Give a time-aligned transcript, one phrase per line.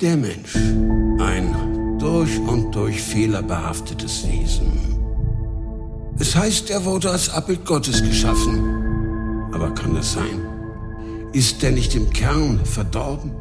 [0.00, 0.56] Der Mensch,
[1.18, 4.72] ein durch und durch fehlerbehaftetes Wesen.
[6.18, 9.50] Es heißt, er wurde als Abbild Gottes geschaffen.
[9.52, 10.40] Aber kann das sein?
[11.34, 13.32] Ist er nicht im Kern verdorben?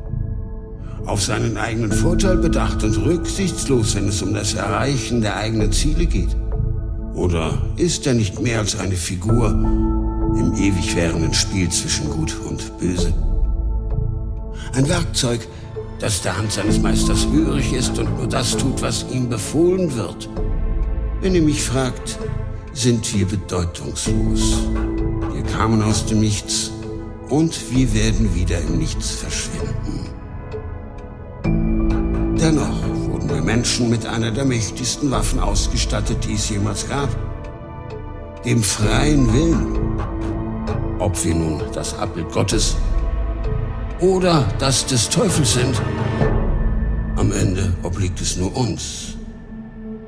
[1.06, 6.08] Auf seinen eigenen Vorteil bedacht und rücksichtslos, wenn es um das Erreichen der eigenen Ziele
[6.08, 6.36] geht?
[7.14, 12.78] Oder ist er nicht mehr als eine Figur im ewig währenden Spiel zwischen Gut und
[12.80, 13.14] Böse?
[14.74, 15.48] Ein Werkzeug,
[16.00, 20.30] das der Hand seines Meisters hörig ist und nur das tut, was ihm befohlen wird.
[21.22, 22.18] Wenn ihr mich fragt,
[22.74, 24.60] sind wir bedeutungslos.
[25.34, 26.72] Wir kamen aus dem Nichts
[27.30, 30.08] und wir werden wieder im Nichts verschwinden.
[32.40, 37.10] Dennoch wurden wir Menschen mit einer der mächtigsten Waffen ausgestattet, die es jemals gab.
[38.46, 40.00] Dem freien Willen.
[41.00, 42.78] Ob wir nun das Abbild Gottes
[44.02, 45.82] oder das des Teufels sind.
[47.16, 49.18] Am Ende obliegt es nur uns,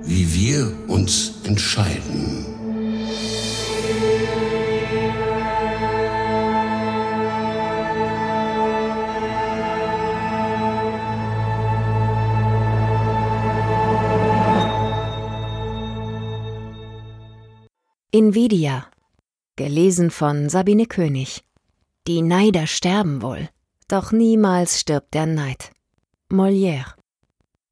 [0.03, 2.45] wie wir uns entscheiden.
[18.14, 18.88] Invidia.
[19.55, 21.44] Gelesen von Sabine König.
[22.08, 23.50] Die Neider sterben wohl.
[23.92, 25.72] Doch niemals stirbt der Neid.
[26.31, 26.95] Molière.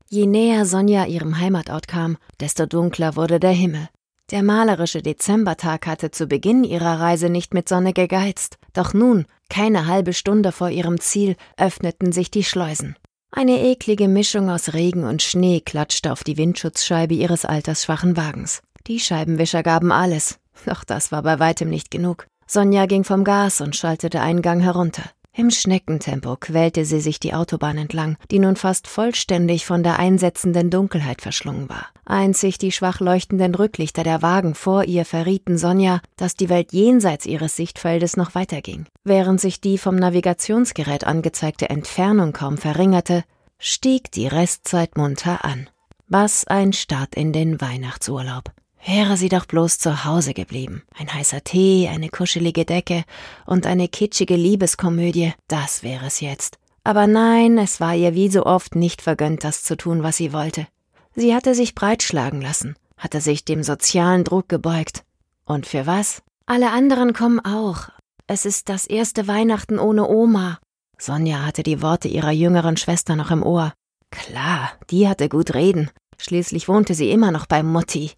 [0.09, 3.87] Je näher Sonja ihrem Heimatort kam, desto dunkler wurde der Himmel.
[4.29, 9.87] Der malerische Dezembertag hatte zu Beginn ihrer Reise nicht mit Sonne gegeizt, doch nun, keine
[9.87, 12.97] halbe Stunde vor ihrem Ziel, öffneten sich die Schleusen.
[13.31, 18.61] Eine eklige Mischung aus Regen und Schnee klatschte auf die Windschutzscheibe ihres altersschwachen Wagens.
[18.87, 22.27] Die Scheibenwischer gaben alles, doch das war bei weitem nicht genug.
[22.45, 25.03] Sonja ging vom Gas und schaltete einen Gang herunter.
[25.39, 30.69] Im Schneckentempo quälte sie sich die Autobahn entlang, die nun fast vollständig von der einsetzenden
[30.69, 31.87] Dunkelheit verschlungen war.
[32.03, 37.25] Einzig die schwach leuchtenden Rücklichter der Wagen vor ihr verrieten Sonja, dass die Welt jenseits
[37.25, 38.87] ihres Sichtfeldes noch weiterging.
[39.05, 43.23] Während sich die vom Navigationsgerät angezeigte Entfernung kaum verringerte,
[43.59, 45.69] stieg die Restzeit munter an.
[46.09, 48.51] Was ein Start in den Weihnachtsurlaub.
[48.85, 50.83] Wäre sie doch bloß zu Hause geblieben.
[50.97, 53.03] Ein heißer Tee, eine kuschelige Decke
[53.45, 56.57] und eine kitschige Liebeskomödie, das wäre es jetzt.
[56.83, 60.33] Aber nein, es war ihr wie so oft nicht vergönnt, das zu tun, was sie
[60.33, 60.67] wollte.
[61.15, 65.03] Sie hatte sich breitschlagen lassen, hatte sich dem sozialen Druck gebeugt.
[65.45, 66.21] Und für was?
[66.45, 67.89] Alle anderen kommen auch.
[68.27, 70.59] Es ist das erste Weihnachten ohne Oma.
[70.97, 73.73] Sonja hatte die Worte ihrer jüngeren Schwester noch im Ohr.
[74.11, 75.89] Klar, die hatte gut reden.
[76.17, 78.11] Schließlich wohnte sie immer noch bei Mutti.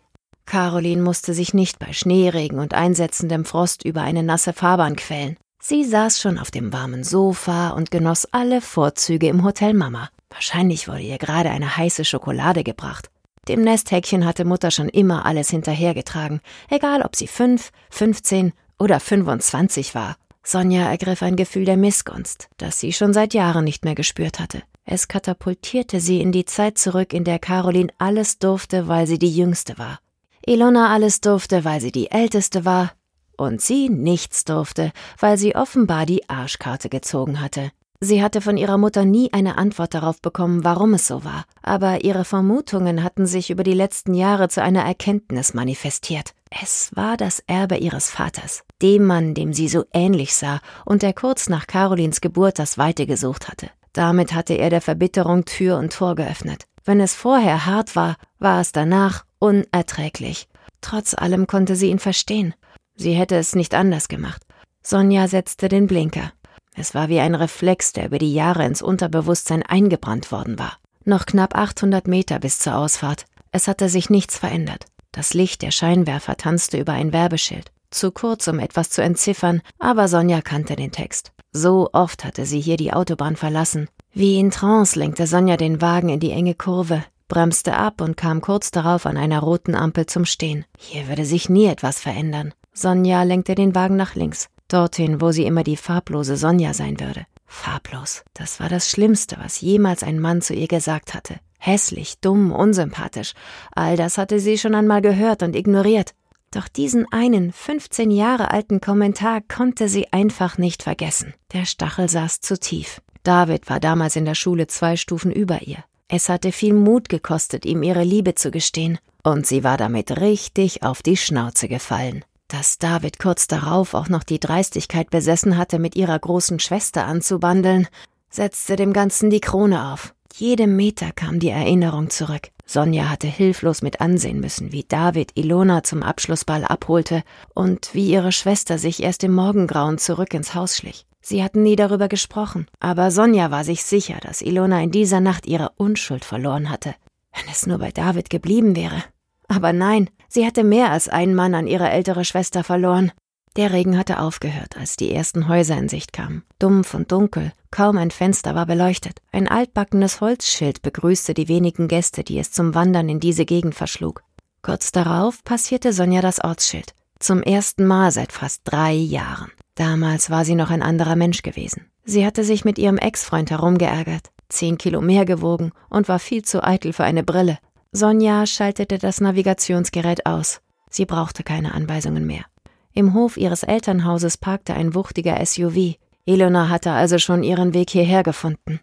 [0.45, 5.37] Caroline musste sich nicht bei Schneeregen und einsetzendem Frost über eine nasse Fahrbahn quälen.
[5.61, 10.09] Sie saß schon auf dem warmen Sofa und genoss alle Vorzüge im Hotel Mama.
[10.29, 13.09] Wahrscheinlich wurde ihr gerade eine heiße Schokolade gebracht.
[13.47, 19.93] Dem Nesthäkchen hatte Mutter schon immer alles hinterhergetragen, egal ob sie fünf, fünfzehn oder fünfundzwanzig
[19.93, 20.15] war.
[20.43, 24.63] Sonja ergriff ein Gefühl der Missgunst, das sie schon seit Jahren nicht mehr gespürt hatte.
[24.85, 29.35] Es katapultierte sie in die Zeit zurück, in der Caroline alles durfte, weil sie die
[29.35, 29.99] Jüngste war.
[30.45, 32.91] Ilona alles durfte, weil sie die Älteste war,
[33.37, 37.71] und sie nichts durfte, weil sie offenbar die Arschkarte gezogen hatte.
[38.03, 42.03] Sie hatte von ihrer Mutter nie eine Antwort darauf bekommen, warum es so war, aber
[42.03, 46.33] ihre Vermutungen hatten sich über die letzten Jahre zu einer Erkenntnis manifestiert.
[46.49, 51.13] Es war das Erbe ihres Vaters, dem Mann, dem sie so ähnlich sah und der
[51.13, 53.69] kurz nach Carolins Geburt das Weite gesucht hatte.
[53.93, 56.65] Damit hatte er der Verbitterung Tür und Tor geöffnet.
[56.83, 60.47] Wenn es vorher hart war, war es danach unerträglich.
[60.79, 62.53] Trotz allem konnte sie ihn verstehen.
[62.95, 64.43] Sie hätte es nicht anders gemacht.
[64.83, 66.31] Sonja setzte den Blinker.
[66.75, 70.77] Es war wie ein Reflex, der über die Jahre ins Unterbewusstsein eingebrannt worden war.
[71.03, 73.25] Noch knapp 800 Meter bis zur Ausfahrt.
[73.51, 74.85] Es hatte sich nichts verändert.
[75.11, 77.71] Das Licht der Scheinwerfer tanzte über ein Werbeschild.
[77.89, 81.33] Zu kurz, um etwas zu entziffern, aber Sonja kannte den Text.
[81.51, 83.89] So oft hatte sie hier die Autobahn verlassen.
[84.13, 88.41] Wie in Trance lenkte Sonja den Wagen in die enge Kurve, bremste ab und kam
[88.41, 90.65] kurz darauf an einer roten Ampel zum Stehen.
[90.77, 92.53] Hier würde sich nie etwas verändern.
[92.73, 97.25] Sonja lenkte den Wagen nach links, dorthin, wo sie immer die farblose Sonja sein würde.
[97.45, 98.25] Farblos.
[98.33, 101.39] Das war das Schlimmste, was jemals ein Mann zu ihr gesagt hatte.
[101.57, 103.31] Hässlich, dumm, unsympathisch.
[103.73, 106.11] All das hatte sie schon einmal gehört und ignoriert.
[106.53, 111.33] Doch diesen einen 15 Jahre alten Kommentar konnte sie einfach nicht vergessen.
[111.53, 113.01] Der Stachel saß zu tief.
[113.23, 115.85] David war damals in der Schule zwei Stufen über ihr.
[116.13, 120.83] Es hatte viel Mut gekostet, ihm ihre Liebe zu gestehen, und sie war damit richtig
[120.83, 122.25] auf die Schnauze gefallen.
[122.49, 127.87] Dass David kurz darauf auch noch die Dreistigkeit besessen hatte, mit ihrer großen Schwester anzubandeln,
[128.29, 130.13] setzte dem Ganzen die Krone auf.
[130.35, 132.49] Jede Meter kam die Erinnerung zurück.
[132.65, 137.23] Sonja hatte hilflos mit ansehen müssen, wie David Ilona zum Abschlussball abholte
[137.53, 141.05] und wie ihre Schwester sich erst im Morgengrauen zurück ins Haus schlich.
[141.21, 145.45] Sie hatten nie darüber gesprochen, aber Sonja war sich sicher, dass Ilona in dieser Nacht
[145.45, 146.95] ihre Unschuld verloren hatte.
[147.33, 149.03] Wenn es nur bei David geblieben wäre.
[149.47, 153.11] Aber nein, sie hatte mehr als einen Mann an ihre ältere Schwester verloren.
[153.57, 156.43] Der Regen hatte aufgehört, als die ersten Häuser in Sicht kamen.
[156.57, 159.19] Dumpf und dunkel, kaum ein Fenster war beleuchtet.
[159.33, 164.23] Ein altbackenes Holzschild begrüßte die wenigen Gäste, die es zum Wandern in diese Gegend verschlug.
[164.61, 166.93] Kurz darauf passierte Sonja das Ortsschild.
[167.19, 169.51] Zum ersten Mal seit fast drei Jahren.
[169.81, 171.87] Damals war sie noch ein anderer Mensch gewesen.
[172.05, 176.63] Sie hatte sich mit ihrem Ex-Freund herumgeärgert, zehn Kilo mehr gewogen und war viel zu
[176.63, 177.57] eitel für eine Brille.
[177.91, 180.61] Sonja schaltete das Navigationsgerät aus.
[180.91, 182.45] Sie brauchte keine Anweisungen mehr.
[182.93, 185.95] Im Hof ihres Elternhauses parkte ein wuchtiger SUV.
[186.27, 188.81] Elona hatte also schon ihren Weg hierher gefunden.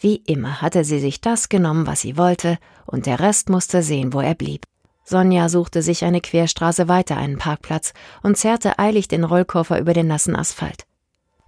[0.00, 4.12] Wie immer hatte sie sich das genommen, was sie wollte, und der Rest musste sehen,
[4.12, 4.64] wo er blieb.
[5.10, 10.06] Sonja suchte sich eine Querstraße weiter einen Parkplatz und zerrte eilig den Rollkoffer über den
[10.06, 10.86] nassen Asphalt.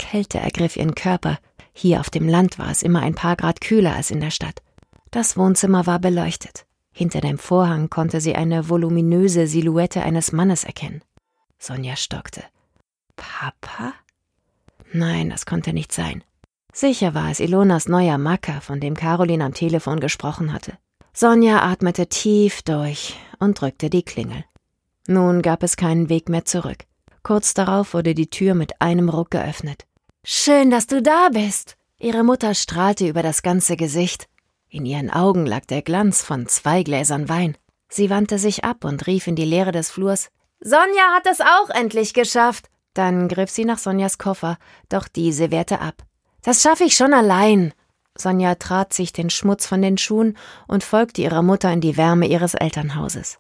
[0.01, 1.39] Kälte ergriff ihren Körper.
[1.73, 4.63] Hier auf dem Land war es immer ein paar Grad kühler als in der Stadt.
[5.13, 6.67] Das Wohnzimmer war beleuchtet.
[6.91, 11.01] Hinter dem Vorhang konnte sie eine voluminöse Silhouette eines Mannes erkennen.
[11.61, 12.43] Sonja stockte.
[13.15, 13.93] Papa?
[14.93, 16.25] Nein, das konnte nicht sein.
[16.73, 20.79] Sicher war es Ilonas neuer Macker, von dem Caroline am Telefon gesprochen hatte.
[21.15, 24.45] Sonja atmete tief durch und drückte die Klingel.
[25.07, 26.85] Nun gab es keinen Weg mehr zurück.
[27.23, 29.85] Kurz darauf wurde die Tür mit einem Ruck geöffnet.
[30.25, 31.77] Schön, dass du da bist.
[31.99, 34.27] Ihre Mutter strahlte über das ganze Gesicht.
[34.69, 37.57] In ihren Augen lag der Glanz von zwei Gläsern Wein.
[37.89, 40.31] Sie wandte sich ab und rief in die Leere des Flurs
[40.65, 42.69] Sonja hat es auch endlich geschafft.
[42.95, 46.03] Dann griff sie nach Sonjas Koffer, doch diese wehrte ab.
[46.43, 47.73] Das schaffe ich schon allein.
[48.17, 50.37] Sonja trat sich den Schmutz von den Schuhen
[50.67, 53.39] und folgte ihrer Mutter in die Wärme ihres Elternhauses.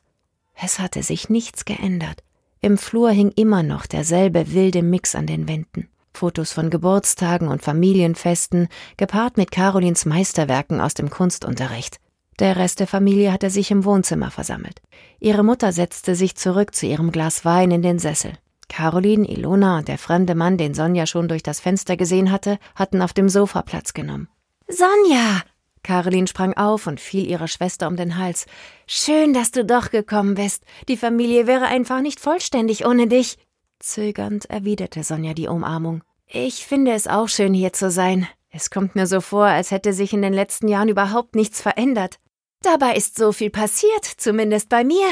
[0.54, 2.22] Es hatte sich nichts geändert.
[2.60, 5.88] Im Flur hing immer noch derselbe wilde Mix an den Wänden.
[6.14, 11.98] Fotos von Geburtstagen und Familienfesten, gepaart mit Carolins Meisterwerken aus dem Kunstunterricht.
[12.38, 14.80] Der Rest der Familie hatte sich im Wohnzimmer versammelt.
[15.20, 18.32] Ihre Mutter setzte sich zurück zu ihrem Glas Wein in den Sessel.
[18.68, 23.02] Caroline, Ilona und der fremde Mann, den Sonja schon durch das Fenster gesehen hatte, hatten
[23.02, 24.28] auf dem Sofa Platz genommen.
[24.68, 25.42] Sonja!
[25.82, 28.46] Caroline sprang auf und fiel ihrer Schwester um den Hals.
[28.86, 30.64] Schön, dass du doch gekommen bist.
[30.88, 33.36] Die Familie wäre einfach nicht vollständig ohne dich.
[33.80, 36.02] Zögernd erwiderte Sonja die Umarmung.
[36.28, 38.28] Ich finde es auch schön, hier zu sein.
[38.50, 42.18] Es kommt mir so vor, als hätte sich in den letzten Jahren überhaupt nichts verändert.
[42.62, 45.06] Dabei ist so viel passiert, zumindest bei mir.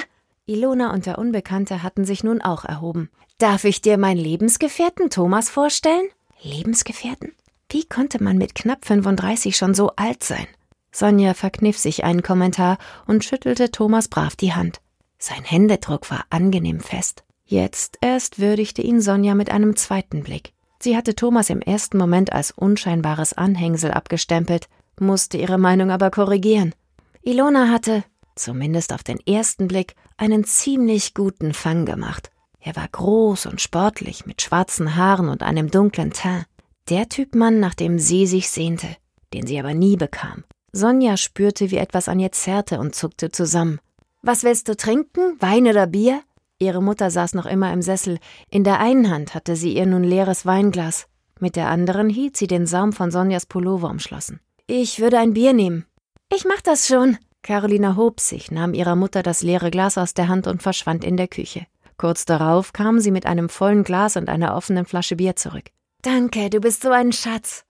[0.47, 3.11] Ilona und der Unbekannte hatten sich nun auch erhoben.
[3.39, 6.09] Darf ich dir meinen Lebensgefährten Thomas vorstellen?
[6.43, 7.33] Lebensgefährten?
[7.73, 10.47] Wie konnte man mit knapp 35 schon so alt sein?
[10.91, 14.81] Sonja verkniff sich einen Kommentar und schüttelte Thomas brav die Hand.
[15.19, 17.23] Sein Händedruck war angenehm fest.
[17.45, 20.53] Jetzt erst würdigte ihn Sonja mit einem zweiten Blick.
[20.81, 24.69] Sie hatte Thomas im ersten Moment als unscheinbares Anhängsel abgestempelt,
[24.99, 26.75] musste ihre Meinung aber korrigieren.
[27.23, 28.03] Ilona hatte,
[28.35, 32.33] zumindest auf den ersten Blick, einen ziemlich guten Fang gemacht.
[32.59, 36.47] Er war groß und sportlich, mit schwarzen Haaren und einem dunklen Teint.
[36.91, 38.89] Der Typ Mann, nach dem sie sich sehnte,
[39.33, 40.43] den sie aber nie bekam.
[40.73, 43.79] Sonja spürte, wie etwas an ihr zerrte und zuckte zusammen.
[44.23, 45.37] Was willst du trinken?
[45.39, 46.21] Wein oder Bier?
[46.59, 48.19] Ihre Mutter saß noch immer im Sessel.
[48.51, 51.07] In der einen Hand hatte sie ihr nun leeres Weinglas.
[51.39, 54.41] Mit der anderen hielt sie den Saum von Sonjas Pullover umschlossen.
[54.67, 55.87] Ich würde ein Bier nehmen.
[56.35, 57.19] Ich mach das schon.
[57.43, 61.17] Carolina hob sich, nahm ihrer Mutter das leere Glas aus der Hand und verschwand in
[61.17, 61.67] der Küche.
[61.99, 65.71] Kurz darauf kam sie mit einem vollen Glas und einer offenen Flasche Bier zurück.
[66.03, 67.65] Danke, du bist so ein Schatz.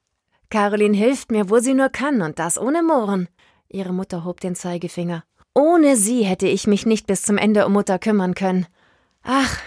[0.51, 3.29] Caroline hilft mir, wo sie nur kann, und das ohne Mohren.
[3.69, 5.25] Ihre Mutter hob den Zeigefinger.
[5.53, 8.67] Ohne sie hätte ich mich nicht bis zum Ende um Mutter kümmern können.
[9.25, 9.59] Ach,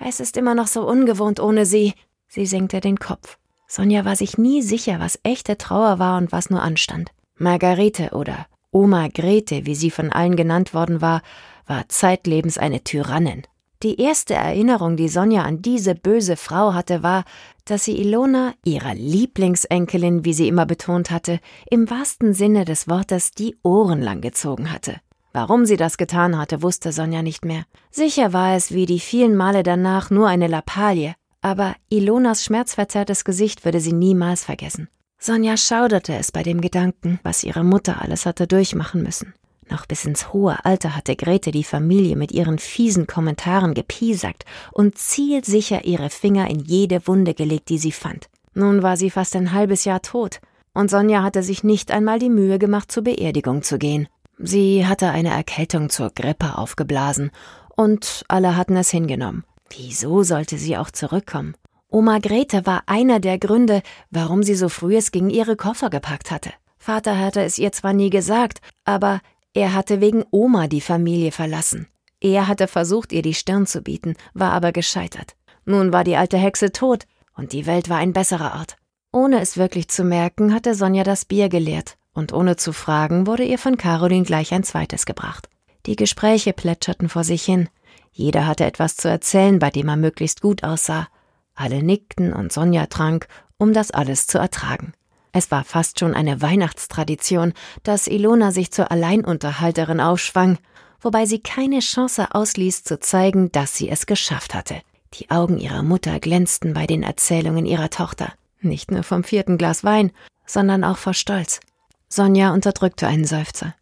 [0.00, 1.94] es ist immer noch so ungewohnt ohne sie.
[2.26, 3.38] Sie senkte den Kopf.
[3.68, 7.12] Sonja war sich nie sicher, was echte Trauer war und was nur anstand.
[7.36, 11.22] Margarete oder Oma Grete, wie sie von allen genannt worden war,
[11.66, 13.44] war zeitlebens eine Tyrannin.
[13.82, 17.24] Die erste Erinnerung, die Sonja an diese böse Frau hatte, war,
[17.64, 21.40] dass sie Ilona, ihrer Lieblingsenkelin, wie sie immer betont hatte,
[21.70, 24.96] im wahrsten Sinne des Wortes die Ohren lang gezogen hatte.
[25.32, 27.64] Warum sie das getan hatte, wusste Sonja nicht mehr.
[27.90, 33.64] Sicher war es wie die vielen Male danach nur eine Lappalie, aber Ilonas schmerzverzerrtes Gesicht
[33.64, 34.88] würde sie niemals vergessen.
[35.18, 39.34] Sonja schauderte es bei dem Gedanken, was ihre Mutter alles hatte durchmachen müssen.
[39.70, 44.98] Noch bis ins hohe Alter hatte Grete die Familie mit ihren fiesen Kommentaren gepiesackt und
[44.98, 48.28] zielsicher ihre Finger in jede Wunde gelegt, die sie fand.
[48.52, 50.40] Nun war sie fast ein halbes Jahr tot.
[50.72, 54.08] und Sonja hatte sich nicht einmal die Mühe gemacht, zur Beerdigung zu gehen.
[54.38, 57.30] Sie hatte eine Erkältung zur Grippe aufgeblasen,
[57.76, 59.44] und alle hatten es hingenommen.
[59.76, 61.54] Wieso sollte sie auch zurückkommen?
[61.88, 66.30] Oma Grete war einer der Gründe, warum sie so früh es ging ihre Koffer gepackt
[66.30, 66.50] hatte.
[66.78, 69.20] Vater hatte es ihr zwar nie gesagt, aber
[69.52, 71.88] er hatte wegen Oma die Familie verlassen.
[72.20, 75.34] Er hatte versucht, ihr die Stirn zu bieten, war aber gescheitert.
[75.64, 78.76] Nun war die alte Hexe tot, und die Welt war ein besserer Ort.
[79.12, 83.44] Ohne es wirklich zu merken, hatte Sonja das Bier geleert, und ohne zu fragen, wurde
[83.44, 85.48] ihr von Caroline gleich ein zweites gebracht.
[85.86, 87.68] Die Gespräche plätscherten vor sich hin.
[88.12, 91.08] Jeder hatte etwas zu erzählen, bei dem er möglichst gut aussah.
[91.54, 93.26] Alle nickten und Sonja trank,
[93.56, 94.92] um das alles zu ertragen.
[95.32, 100.58] Es war fast schon eine Weihnachtstradition, dass Ilona sich zur Alleinunterhalterin aufschwang,
[101.00, 104.80] wobei sie keine Chance ausließ zu zeigen, dass sie es geschafft hatte.
[105.14, 109.84] Die Augen ihrer Mutter glänzten bei den Erzählungen ihrer Tochter, nicht nur vom vierten Glas
[109.84, 110.12] Wein,
[110.46, 111.60] sondern auch vor Stolz.
[112.08, 113.74] Sonja unterdrückte einen Seufzer.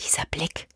[0.00, 0.68] Dieser Blick.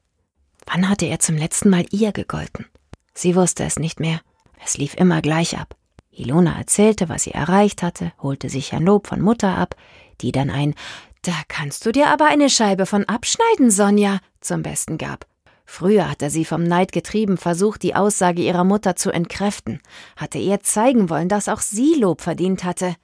[0.67, 2.67] Wann hatte er zum letzten Mal ihr gegolten?
[3.15, 4.21] Sie wusste es nicht mehr.
[4.65, 5.77] Es lief immer gleich ab.
[6.18, 9.76] Ilona erzählte, was sie erreicht hatte, holte sich ein Lob von Mutter ab,
[10.20, 10.75] die dann ein
[11.22, 15.26] Da kannst du dir aber eine Scheibe von abschneiden, Sonja, zum Besten gab.
[15.64, 19.80] Früher hatte sie vom Neid getrieben versucht, die Aussage ihrer Mutter zu entkräften,
[20.16, 22.94] hatte ihr zeigen wollen, dass auch sie Lob verdient hatte.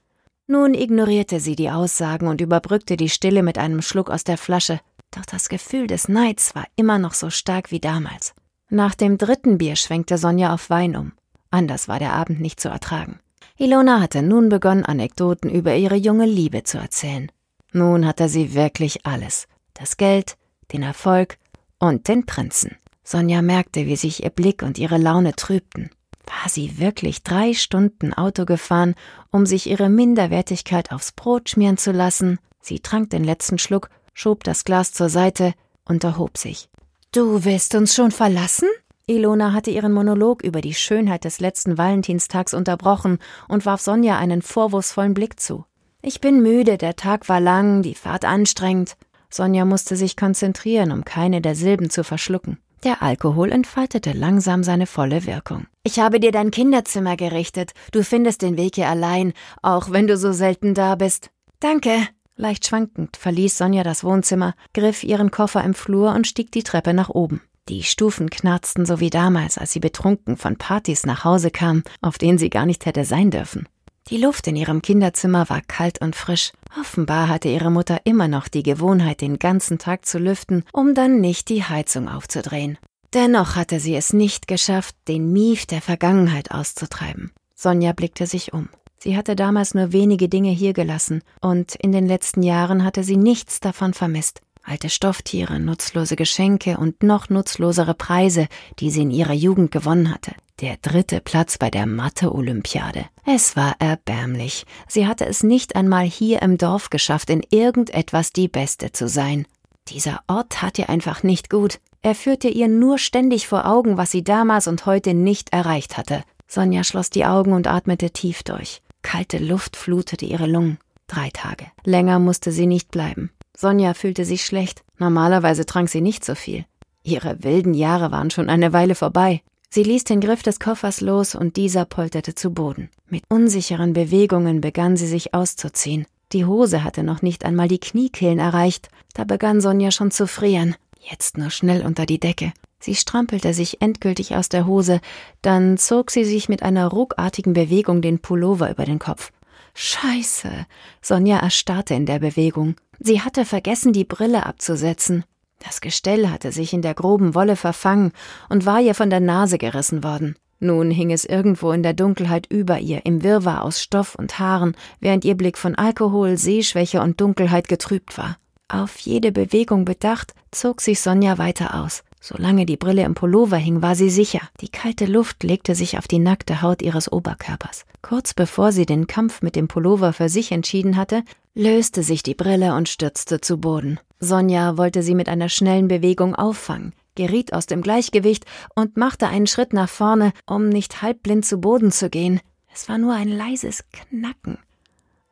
[0.47, 4.81] Nun ignorierte sie die Aussagen und überbrückte die Stille mit einem Schluck aus der Flasche,
[5.11, 8.35] doch das Gefühl des Neids war immer noch so stark wie damals.
[8.71, 11.13] Nach dem dritten Bier schwenkte Sonja auf Wein um.
[11.55, 13.21] Anders war der Abend nicht zu ertragen.
[13.57, 17.31] Ilona hatte nun begonnen, Anekdoten über ihre junge Liebe zu erzählen.
[17.73, 19.47] Nun hatte sie wirklich alles.
[19.73, 20.37] Das Geld,
[20.73, 21.39] den Erfolg
[21.79, 22.77] und den Prinzen.
[23.05, 25.91] Sonja merkte, wie sich ihr Blick und ihre Laune trübten.
[26.27, 28.97] War sie wirklich drei Stunden Auto gefahren,
[29.31, 32.41] um sich ihre Minderwertigkeit aufs Brot schmieren zu lassen?
[32.61, 36.69] Sie trank den letzten Schluck, schob das Glas zur Seite und erhob sich.
[37.13, 38.69] Du willst uns schon verlassen?
[39.07, 43.19] Ilona hatte ihren Monolog über die Schönheit des letzten Valentinstags unterbrochen
[43.49, 45.67] und warf Sonja einen vorwurfsvollen Blick zu.
[46.01, 48.97] Ich bin müde, der Tag war lang, die Fahrt anstrengend.
[49.29, 52.59] Sonja musste sich konzentrieren, um keine der Silben zu verschlucken.
[52.83, 55.67] Der Alkohol entfaltete langsam seine volle Wirkung.
[55.83, 57.73] Ich habe dir dein Kinderzimmer gerichtet.
[57.93, 61.31] Du findest den Weg hier allein, auch wenn du so selten da bist.
[61.61, 62.09] Danke.
[62.37, 66.95] Leicht schwankend verließ Sonja das Wohnzimmer, griff ihren Koffer im Flur und stieg die Treppe
[66.95, 67.43] nach oben.
[67.69, 72.19] Die Stufen knarzten so wie damals, als sie betrunken von Partys nach Hause kam, auf
[72.19, 73.67] denen sie gar nicht hätte sein dürfen.
[74.09, 76.53] Die Luft in ihrem Kinderzimmer war kalt und frisch.
[76.79, 81.23] Offenbar hatte ihre Mutter immer noch die Gewohnheit, den ganzen Tag zu lüften, um dann
[81.23, 82.77] nicht die Heizung aufzudrehen.
[83.15, 87.33] Dennoch hatte sie es nicht geschafft, den Mief der Vergangenheit auszutreiben.
[87.55, 88.69] Sonja blickte sich um.
[88.99, 93.17] Sie hatte damals nur wenige Dinge hier gelassen, und in den letzten Jahren hatte sie
[93.17, 94.41] nichts davon vermisst.
[94.67, 100.33] Alte Stofftiere, nutzlose Geschenke und noch nutzlosere Preise, die sie in ihrer Jugend gewonnen hatte.
[100.61, 103.05] Der dritte Platz bei der Mathe-Olympiade.
[103.27, 104.65] Es war erbärmlich.
[104.89, 109.47] Sie hatte es nicht einmal hier im Dorf geschafft, in irgendetwas die Beste zu sein.
[109.89, 111.79] Dieser Ort tat ihr einfach nicht gut.
[112.01, 116.23] Er führte ihr nur ständig vor Augen, was sie damals und heute nicht erreicht hatte.
[116.47, 118.81] Sonja schloss die Augen und atmete tief durch.
[119.03, 120.79] Kalte Luft flutete ihre Lungen.
[121.07, 121.67] Drei Tage.
[121.85, 123.31] Länger musste sie nicht bleiben.
[123.57, 124.83] Sonja fühlte sich schlecht.
[124.99, 126.65] Normalerweise trank sie nicht so viel.
[127.03, 129.43] Ihre wilden Jahre waren schon eine Weile vorbei.
[129.71, 132.91] Sie ließ den Griff des Koffers los und dieser polterte zu Boden.
[133.09, 136.07] Mit unsicheren Bewegungen begann sie sich auszuziehen.
[136.33, 138.89] Die Hose hatte noch nicht einmal die Kniekehlen erreicht.
[139.15, 140.77] Da begann Sonja schon zu frieren.
[141.01, 142.53] Jetzt nur schnell unter die Decke.
[142.81, 145.01] Sie strampelte sich endgültig aus der Hose,
[145.43, 149.33] dann zog sie sich mit einer ruckartigen Bewegung den Pullover über den Kopf.
[149.75, 150.67] Scheiße.
[151.01, 152.77] Sonja erstarrte in der Bewegung.
[152.99, 155.25] Sie hatte vergessen, die Brille abzusetzen.
[155.61, 158.13] Das Gestell hatte sich in der groben Wolle verfangen
[158.49, 160.37] und war ihr von der Nase gerissen worden.
[160.61, 164.77] Nun hing es irgendwo in der Dunkelheit über ihr, im Wirrwarr aus Stoff und Haaren,
[165.01, 168.39] während ihr Blick von Alkohol, Sehschwäche und Dunkelheit getrübt war.
[168.69, 172.03] Auf jede Bewegung bedacht, zog sich Sonja weiter aus.
[172.27, 174.41] Solange die Brille im Pullover hing, war sie sicher.
[174.63, 177.85] Die kalte Luft legte sich auf die nackte Haut ihres Oberkörpers.
[178.01, 181.23] Kurz bevor sie den Kampf mit dem Pullover für sich entschieden hatte,
[181.55, 184.01] löste sich die Brille und stürzte zu Boden.
[184.21, 189.47] Sonja wollte sie mit einer schnellen Bewegung auffangen, geriet aus dem Gleichgewicht und machte einen
[189.47, 192.41] Schritt nach vorne, um nicht halbblind zu Boden zu gehen.
[192.73, 194.57] Es war nur ein leises Knacken.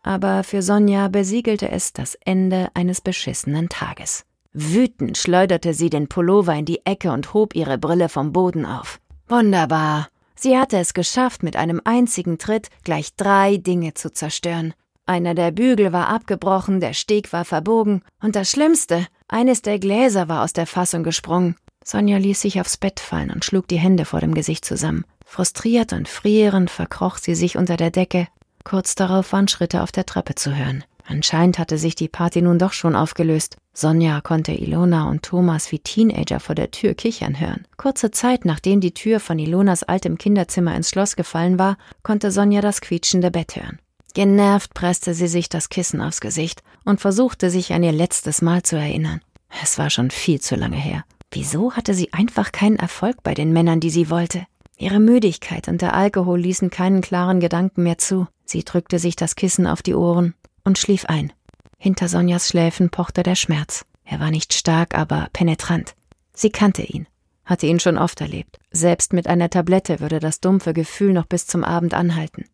[0.02, 4.26] Aber für Sonja besiegelte es das Ende eines beschissenen Tages.
[4.54, 9.00] Wütend schleuderte sie den Pullover in die Ecke und hob ihre Brille vom Boden auf.
[9.28, 10.09] Wunderbar.
[10.35, 14.75] Sie hatte es geschafft, mit einem einzigen Tritt gleich drei Dinge zu zerstören.
[15.06, 20.28] Einer der Bügel war abgebrochen, der Steg war verbogen und das Schlimmste, eines der Gläser
[20.28, 21.56] war aus der Fassung gesprungen.
[21.85, 25.04] Sonja ließ sich aufs Bett fallen und schlug die Hände vor dem Gesicht zusammen.
[25.25, 28.28] Frustriert und frierend verkroch sie sich unter der Decke.
[28.64, 30.85] Kurz darauf waren Schritte auf der Treppe zu hören.
[31.12, 33.59] Anscheinend hatte sich die Party nun doch schon aufgelöst.
[33.75, 37.66] Sonja konnte Ilona und Thomas wie Teenager vor der Tür kichern hören.
[37.76, 42.62] Kurze Zeit nachdem die Tür von Ilonas altem Kinderzimmer ins Schloss gefallen war, konnte Sonja
[42.62, 43.78] das quietschende Bett hören.
[44.14, 48.62] Genervt presste sie sich das Kissen aufs Gesicht und versuchte sich an ihr letztes Mal
[48.62, 49.21] zu erinnern.
[49.62, 51.04] Es war schon viel zu lange her.
[51.31, 54.47] Wieso hatte sie einfach keinen Erfolg bei den Männern, die sie wollte?
[54.78, 58.28] Ihre Müdigkeit und der Alkohol ließen keinen klaren Gedanken mehr zu.
[58.47, 61.33] Sie drückte sich das Kissen auf die Ohren und schlief ein.
[61.78, 63.85] Hinter Sonjas Schläfen pochte der Schmerz.
[64.04, 65.95] Er war nicht stark, aber penetrant.
[66.35, 67.07] Sie kannte ihn,
[67.45, 68.59] hatte ihn schon oft erlebt.
[68.71, 72.45] Selbst mit einer Tablette würde das dumpfe Gefühl noch bis zum Abend anhalten.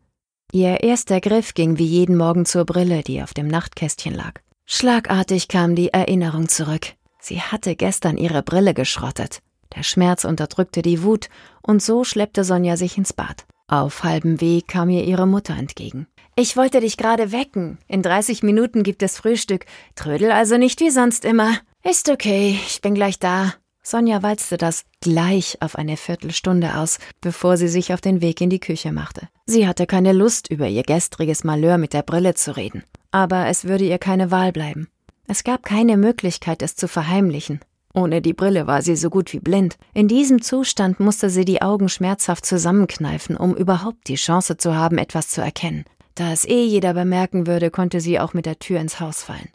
[0.51, 4.33] Ihr erster Griff ging wie jeden Morgen zur Brille, die auf dem Nachtkästchen lag.
[4.65, 6.93] Schlagartig kam die Erinnerung zurück.
[7.19, 9.41] Sie hatte gestern ihre Brille geschrottet.
[9.75, 11.29] Der Schmerz unterdrückte die Wut,
[11.61, 13.45] und so schleppte Sonja sich ins Bad.
[13.67, 16.07] Auf halbem Weg kam ihr ihre Mutter entgegen.
[16.41, 17.79] Ich wollte dich gerade wecken.
[17.89, 19.65] In 30 Minuten gibt es Frühstück.
[19.95, 21.57] Trödel also nicht wie sonst immer.
[21.83, 23.55] Ist okay, ich bin gleich da.
[23.83, 28.49] Sonja walzte das gleich auf eine Viertelstunde aus, bevor sie sich auf den Weg in
[28.49, 29.27] die Küche machte.
[29.47, 32.85] Sie hatte keine Lust, über ihr gestriges Malheur mit der Brille zu reden.
[33.11, 34.87] Aber es würde ihr keine Wahl bleiben.
[35.27, 37.59] Es gab keine Möglichkeit, es zu verheimlichen.
[37.93, 39.75] Ohne die Brille war sie so gut wie blind.
[39.93, 44.97] In diesem Zustand musste sie die Augen schmerzhaft zusammenkneifen, um überhaupt die Chance zu haben,
[44.99, 45.83] etwas zu erkennen.
[46.19, 49.47] Da es eh jeder bemerken würde, konnte sie auch mit der Tür ins Haus fallen.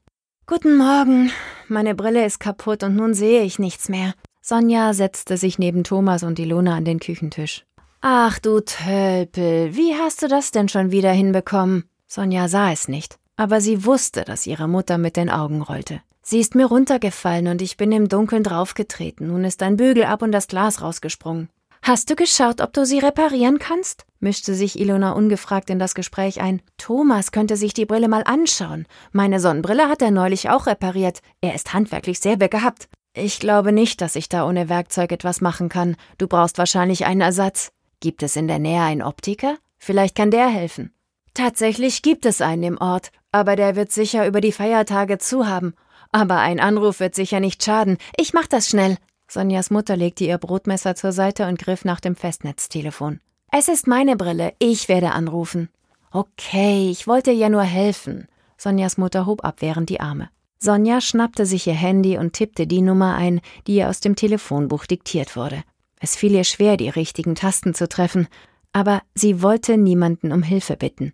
[0.46, 1.30] Guten Morgen.
[1.68, 4.14] Meine Brille ist kaputt und nun sehe ich nichts mehr.
[4.40, 7.66] Sonja setzte sich neben Thomas und Ilona an den Küchentisch.
[8.00, 11.84] Ach du Tölpel, wie hast du das denn schon wieder hinbekommen?
[12.06, 16.00] Sonja sah es nicht, aber sie wusste, dass ihre Mutter mit den Augen rollte.
[16.22, 19.26] Sie ist mir runtergefallen und ich bin im Dunkeln draufgetreten.
[19.26, 21.50] Nun ist ein Bügel ab und das Glas rausgesprungen.
[21.86, 24.06] Hast du geschaut, ob du sie reparieren kannst?
[24.18, 26.62] mischte sich Ilona ungefragt in das Gespräch ein.
[26.78, 28.86] Thomas könnte sich die Brille mal anschauen.
[29.12, 31.20] Meine Sonnenbrille hat er neulich auch repariert.
[31.42, 32.88] Er ist handwerklich sehr begabt.
[33.12, 35.96] Ich glaube nicht, dass ich da ohne Werkzeug etwas machen kann.
[36.16, 37.70] Du brauchst wahrscheinlich einen Ersatz.
[38.00, 39.58] Gibt es in der Nähe einen Optiker?
[39.76, 40.90] Vielleicht kann der helfen.
[41.34, 45.74] Tatsächlich gibt es einen im Ort, aber der wird sicher über die Feiertage zu haben.
[46.12, 47.98] Aber ein Anruf wird sicher nicht schaden.
[48.16, 48.96] Ich mach das schnell.
[49.28, 53.20] Sonjas Mutter legte ihr Brotmesser zur Seite und griff nach dem Festnetztelefon.
[53.50, 55.68] Es ist meine Brille, ich werde anrufen.
[56.10, 58.28] Okay, ich wollte ja nur helfen.
[58.56, 60.28] Sonjas Mutter hob abwehrend die Arme.
[60.58, 64.86] Sonja schnappte sich ihr Handy und tippte die Nummer ein, die ihr aus dem Telefonbuch
[64.86, 65.62] diktiert wurde.
[66.00, 68.28] Es fiel ihr schwer, die richtigen Tasten zu treffen,
[68.72, 71.12] aber sie wollte niemanden um Hilfe bitten.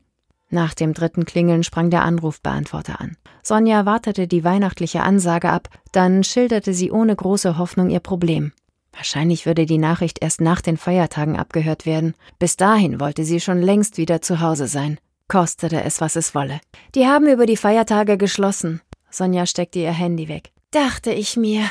[0.50, 3.16] Nach dem dritten Klingeln sprang der Anrufbeantworter an.
[3.42, 8.52] Sonja wartete die weihnachtliche Ansage ab, dann schilderte sie ohne große Hoffnung ihr Problem.
[8.92, 12.14] Wahrscheinlich würde die Nachricht erst nach den Feiertagen abgehört werden.
[12.40, 14.98] Bis dahin wollte sie schon längst wieder zu Hause sein.
[15.28, 16.60] Kostete es, was es wolle.
[16.96, 18.80] Die haben über die Feiertage geschlossen.
[19.08, 20.50] Sonja steckte ihr Handy weg.
[20.72, 21.62] Dachte ich mir.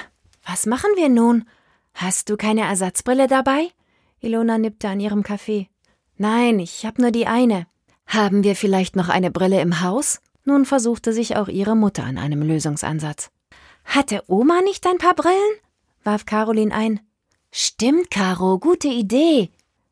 [0.46, 1.44] Was machen wir nun?
[1.94, 3.68] Hast du keine Ersatzbrille dabei?
[4.22, 5.68] Ilona nippte an ihrem Kaffee.
[6.16, 7.68] Nein, ich hab nur die eine.
[8.10, 10.20] Haben wir vielleicht noch eine Brille im Haus?
[10.44, 13.30] Nun versuchte sich auch ihre Mutter an einem Lösungsansatz.
[13.86, 15.36] Hatte Oma nicht ein paar Brillen?
[16.04, 17.00] warf Caroline ein.
[17.52, 19.52] Stimmt, Caro, gute Idee.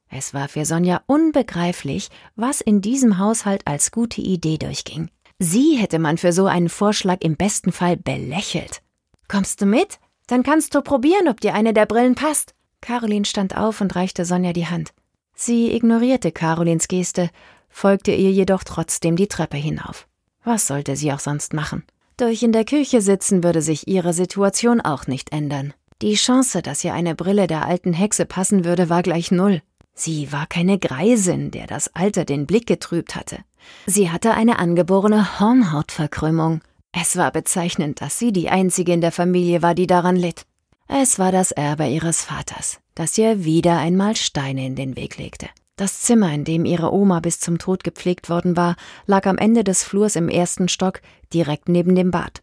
[0.10, 5.12] Es war für Sonja unbegreiflich, was in diesem Haushalt als gute Idee durchging.
[5.38, 8.82] Sie hätte man für so einen Vorschlag im besten Fall belächelt.
[9.27, 9.99] Kommst du mit?
[10.25, 12.56] Dann kannst du probieren, ob dir eine der Brillen passt.
[12.82, 14.91] Caroline stand auf und reichte Sonja die Hand.
[15.36, 17.30] Sie ignorierte Carolins Geste
[17.77, 20.07] folgte ihr jedoch trotzdem die Treppe hinauf.
[20.43, 21.83] Was sollte sie auch sonst machen?
[22.17, 25.75] Durch in der Küche sitzen würde sich ihre Situation auch nicht ändern.
[26.01, 29.61] Die Chance, dass ihr eine Brille der alten Hexe passen würde, war gleich null.
[29.93, 33.37] Sie war keine Greisin, der das Alter den Blick getrübt hatte.
[33.85, 36.61] Sie hatte eine angeborene Hornhautverkrümmung.
[36.91, 40.47] Es war bezeichnend, dass sie die einzige in der Familie war, die daran litt.
[40.87, 45.47] Es war das Erbe ihres Vaters, das ihr wieder einmal Steine in den Weg legte.
[45.77, 49.63] Das Zimmer, in dem ihre Oma bis zum Tod gepflegt worden war, lag am Ende
[49.63, 51.01] des Flurs im ersten Stock,
[51.33, 52.41] direkt neben dem Bad.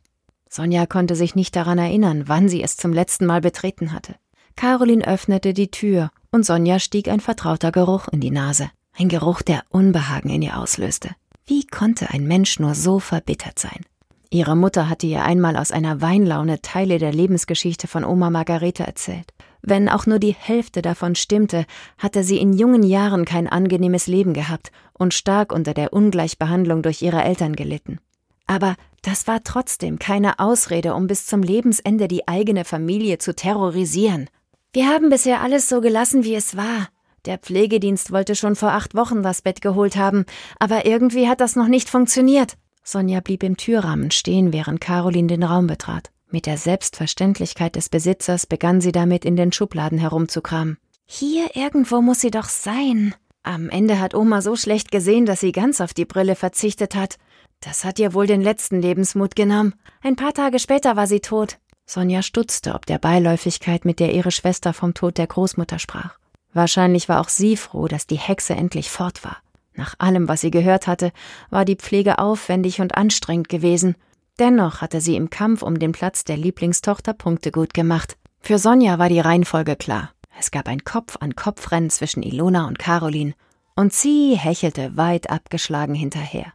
[0.48, 4.14] Sonja konnte sich nicht daran erinnern, wann sie es zum letzten Mal betreten hatte.
[4.54, 8.70] Caroline öffnete die Tür und Sonja stieg ein vertrauter Geruch in die Nase.
[8.96, 11.10] Ein Geruch, der Unbehagen in ihr auslöste.
[11.44, 13.84] Wie konnte ein Mensch nur so verbittert sein?
[14.30, 19.32] Ihre Mutter hatte ihr einmal aus einer Weinlaune Teile der Lebensgeschichte von Oma Margarete erzählt.
[19.62, 21.64] Wenn auch nur die Hälfte davon stimmte,
[21.96, 27.00] hatte sie in jungen Jahren kein angenehmes Leben gehabt und stark unter der Ungleichbehandlung durch
[27.00, 27.98] ihre Eltern gelitten.
[28.46, 34.28] Aber das war trotzdem keine Ausrede, um bis zum Lebensende die eigene Familie zu terrorisieren.
[34.72, 36.88] Wir haben bisher alles so gelassen, wie es war.
[37.24, 40.26] Der Pflegedienst wollte schon vor acht Wochen das Bett geholt haben,
[40.58, 42.58] aber irgendwie hat das noch nicht funktioniert.
[42.84, 46.10] Sonja blieb im Türrahmen stehen, während Caroline den Raum betrat.
[46.30, 50.76] Mit der Selbstverständlichkeit des Besitzers begann sie damit, in den Schubladen herumzukramen.
[51.06, 53.14] Hier irgendwo muss sie doch sein.
[53.42, 57.16] Am Ende hat Oma so schlecht gesehen, dass sie ganz auf die Brille verzichtet hat.
[57.60, 59.74] Das hat ihr wohl den letzten Lebensmut genommen.
[60.02, 61.58] Ein paar Tage später war sie tot.
[61.86, 66.18] Sonja stutzte ob der Beiläufigkeit, mit der ihre Schwester vom Tod der Großmutter sprach.
[66.52, 69.38] Wahrscheinlich war auch sie froh, dass die Hexe endlich fort war.
[69.74, 71.12] Nach allem, was sie gehört hatte,
[71.50, 73.96] war die Pflege aufwendig und anstrengend gewesen.
[74.38, 78.16] Dennoch hatte sie im Kampf um den Platz der Lieblingstochter Punkte gut gemacht.
[78.40, 80.10] Für Sonja war die Reihenfolge klar.
[80.38, 83.34] Es gab ein Kopf-an-Kopf-Rennen zwischen Ilona und Caroline,
[83.76, 86.52] und sie hechelte weit abgeschlagen hinterher.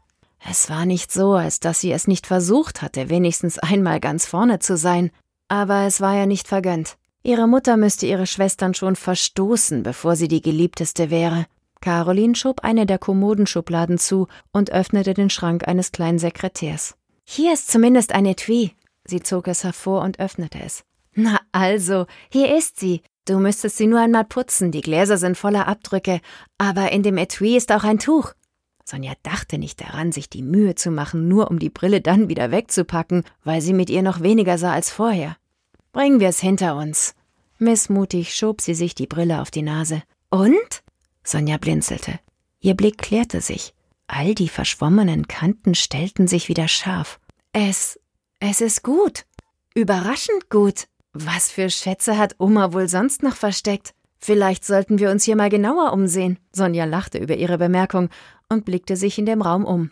[0.49, 4.59] Es war nicht so, als dass sie es nicht versucht hatte, wenigstens einmal ganz vorne
[4.59, 5.11] zu sein,
[5.47, 6.97] aber es war ja nicht vergönnt.
[7.23, 11.45] Ihre Mutter müsste ihre Schwestern schon verstoßen, bevor sie die Geliebteste wäre.
[11.81, 16.95] Caroline schob eine der Kommodenschubladen zu und öffnete den Schrank eines kleinen Sekretärs.
[17.25, 18.71] Hier ist zumindest ein Etui.
[19.05, 20.83] Sie zog es hervor und öffnete es.
[21.13, 23.01] Na also, hier ist sie.
[23.25, 26.19] Du müsstest sie nur einmal putzen, die Gläser sind voller Abdrücke,
[26.57, 28.33] aber in dem Etui ist auch ein Tuch.
[28.83, 32.49] Sonja dachte nicht daran, sich die Mühe zu machen, nur um die Brille dann wieder
[32.49, 35.37] wegzupacken, weil sie mit ihr noch weniger sah als vorher.
[35.91, 37.13] Bringen wir es hinter uns.
[37.59, 40.01] Missmutig schob sie sich die Brille auf die Nase.
[40.29, 40.83] Und?
[41.29, 42.19] Sonja blinzelte.
[42.59, 43.73] Ihr Blick klärte sich.
[44.07, 47.19] All die verschwommenen Kanten stellten sich wieder scharf.
[47.53, 47.99] Es.
[48.39, 49.25] es ist gut.
[49.75, 50.87] Überraschend gut.
[51.13, 53.93] Was für Schätze hat Oma wohl sonst noch versteckt?
[54.17, 56.39] Vielleicht sollten wir uns hier mal genauer umsehen.
[56.51, 58.09] Sonja lachte über ihre Bemerkung
[58.49, 59.91] und blickte sich in dem Raum um.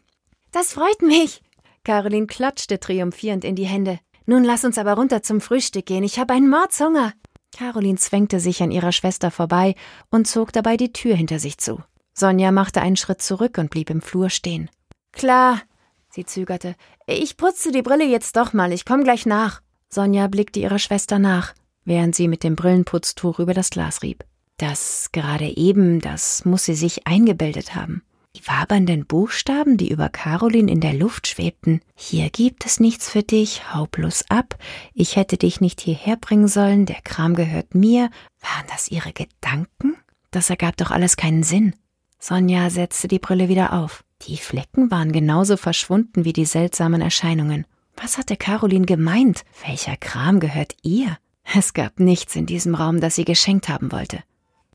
[0.52, 1.41] Das freut mich.
[1.84, 4.00] Caroline klatschte triumphierend in die Hände.
[4.26, 6.04] Nun lass uns aber runter zum Frühstück gehen.
[6.04, 7.13] Ich habe einen Mordshunger.
[7.56, 9.76] Caroline zwängte sich an ihrer Schwester vorbei
[10.10, 11.82] und zog dabei die Tür hinter sich zu.
[12.14, 14.70] Sonja machte einen Schritt zurück und blieb im Flur stehen.
[15.12, 15.62] Klar,
[16.10, 16.76] sie zögerte.
[17.06, 19.62] Ich putze die Brille jetzt doch mal, ich komm gleich nach.
[19.90, 21.54] Sonja blickte ihrer Schwester nach,
[21.86, 24.26] während sie mit dem Brillenputztuch über das Glas rieb.
[24.58, 28.02] Das gerade eben, das muss sie sich eingebildet haben.
[28.38, 31.82] Die wabernden Buchstaben, die über Caroline in der Luft schwebten.
[31.95, 34.58] Hier gibt es nichts für dich, hau bloß ab.
[34.93, 38.12] Ich hätte dich nicht hierher bringen sollen, der Kram gehört mir.
[38.41, 39.95] Waren das ihre Gedanken?
[40.30, 41.73] Das ergab doch alles keinen Sinn.
[42.19, 44.04] Sonja setzte die Brille wieder auf.
[44.28, 47.65] Die Flecken waren genauso verschwunden wie die seltsamen Erscheinungen.
[47.95, 49.45] Was hatte Caroline gemeint?
[49.65, 51.17] Welcher Kram gehört ihr?
[51.56, 54.19] Es gab nichts in diesem Raum, das sie geschenkt haben wollte.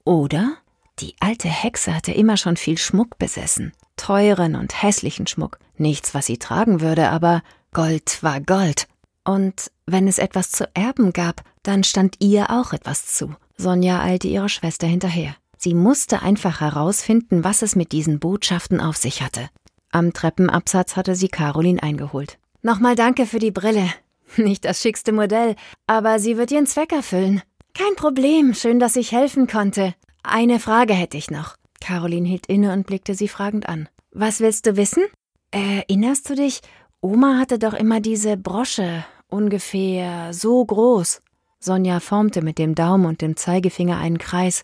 [0.04, 0.56] Oder
[1.02, 3.72] die alte Hexe hatte immer schon viel Schmuck besessen.
[3.96, 5.58] Teuren und hässlichen Schmuck.
[5.76, 8.86] Nichts, was sie tragen würde, aber Gold war Gold.
[9.24, 13.34] Und wenn es etwas zu erben gab, dann stand ihr auch etwas zu.
[13.56, 15.34] Sonja eilte ihrer Schwester hinterher.
[15.58, 19.48] Sie musste einfach herausfinden, was es mit diesen Botschaften auf sich hatte.
[19.90, 22.38] Am Treppenabsatz hatte sie Caroline eingeholt.
[22.62, 23.92] Nochmal danke für die Brille.
[24.36, 25.56] Nicht das schickste Modell,
[25.88, 27.42] aber sie wird ihren Zweck erfüllen.
[27.74, 29.94] Kein Problem, schön, dass ich helfen konnte.
[30.22, 31.56] Eine Frage hätte ich noch.
[31.80, 33.88] Caroline hielt inne und blickte sie fragend an.
[34.12, 35.02] Was willst du wissen?
[35.50, 36.60] Erinnerst du dich?
[37.00, 41.20] Oma hatte doch immer diese Brosche, ungefähr so groß.
[41.58, 44.62] Sonja formte mit dem Daumen und dem Zeigefinger einen Kreis.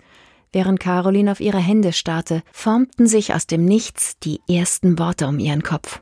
[0.53, 5.39] Während Caroline auf ihre Hände starrte, formten sich aus dem Nichts die ersten Worte um
[5.39, 6.01] ihren Kopf.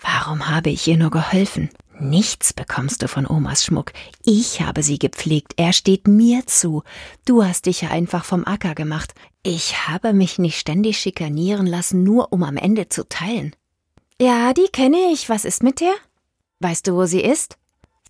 [0.00, 1.70] Warum habe ich ihr nur geholfen?
[1.98, 3.92] Nichts bekommst du von Omas Schmuck.
[4.22, 5.54] Ich habe sie gepflegt.
[5.56, 6.82] Er steht mir zu.
[7.24, 9.14] Du hast dich ja einfach vom Acker gemacht.
[9.42, 13.56] Ich habe mich nicht ständig schikanieren lassen, nur um am Ende zu teilen.
[14.20, 15.30] Ja, die kenne ich.
[15.30, 15.94] Was ist mit der?
[16.60, 17.56] Weißt du, wo sie ist?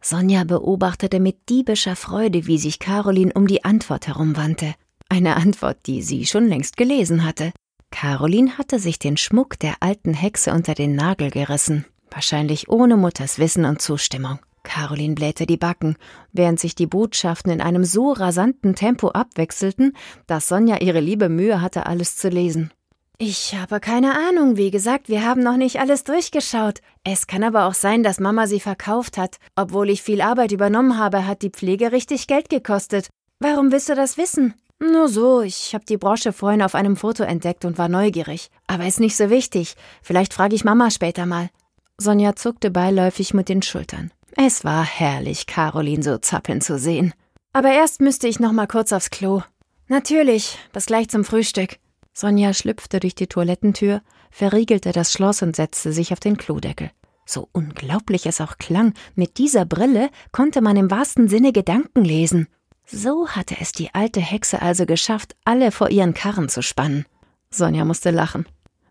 [0.03, 4.75] Sonja beobachtete mit diebischer Freude, wie sich Caroline um die Antwort herumwandte.
[5.09, 7.53] Eine Antwort, die sie schon längst gelesen hatte.
[7.93, 13.39] Caroline hatte sich den Schmuck der alten Hexe unter den Nagel gerissen wahrscheinlich ohne Mutters
[13.39, 14.39] Wissen und Zustimmung.
[14.63, 15.97] Caroline blähte die Backen,
[16.33, 21.61] während sich die Botschaften in einem so rasanten Tempo abwechselten, dass Sonja ihre liebe Mühe
[21.61, 22.73] hatte, alles zu lesen.
[23.19, 26.81] Ich habe keine Ahnung, wie gesagt, wir haben noch nicht alles durchgeschaut.
[27.03, 29.37] Es kann aber auch sein, dass Mama sie verkauft hat.
[29.55, 33.09] Obwohl ich viel Arbeit übernommen habe, hat die Pflege richtig Geld gekostet.
[33.39, 34.53] Warum willst du das wissen?
[34.79, 38.51] Nur so, ich habe die Brosche vorhin auf einem Foto entdeckt und war neugierig.
[38.67, 39.77] Aber ist nicht so wichtig.
[40.03, 41.49] Vielleicht frage ich Mama später mal.
[41.99, 44.13] Sonja zuckte beiläufig mit den Schultern.
[44.37, 47.15] Es war herrlich, Caroline so zappeln zu sehen.
[47.55, 49.43] Aber erst müsste ich noch mal kurz aufs Klo.
[49.89, 51.79] Natürlich, bis gleich zum Frühstück.
[52.13, 56.91] Sonja schlüpfte durch die Toilettentür, verriegelte das Schloss und setzte sich auf den Klodeckel.
[57.25, 62.47] So unglaublich es auch klang, mit dieser Brille konnte man im wahrsten Sinne Gedanken lesen.
[62.85, 67.07] So hatte es die alte Hexe also geschafft, alle vor ihren Karren zu spannen.
[67.51, 68.47] Sonja musste lachen.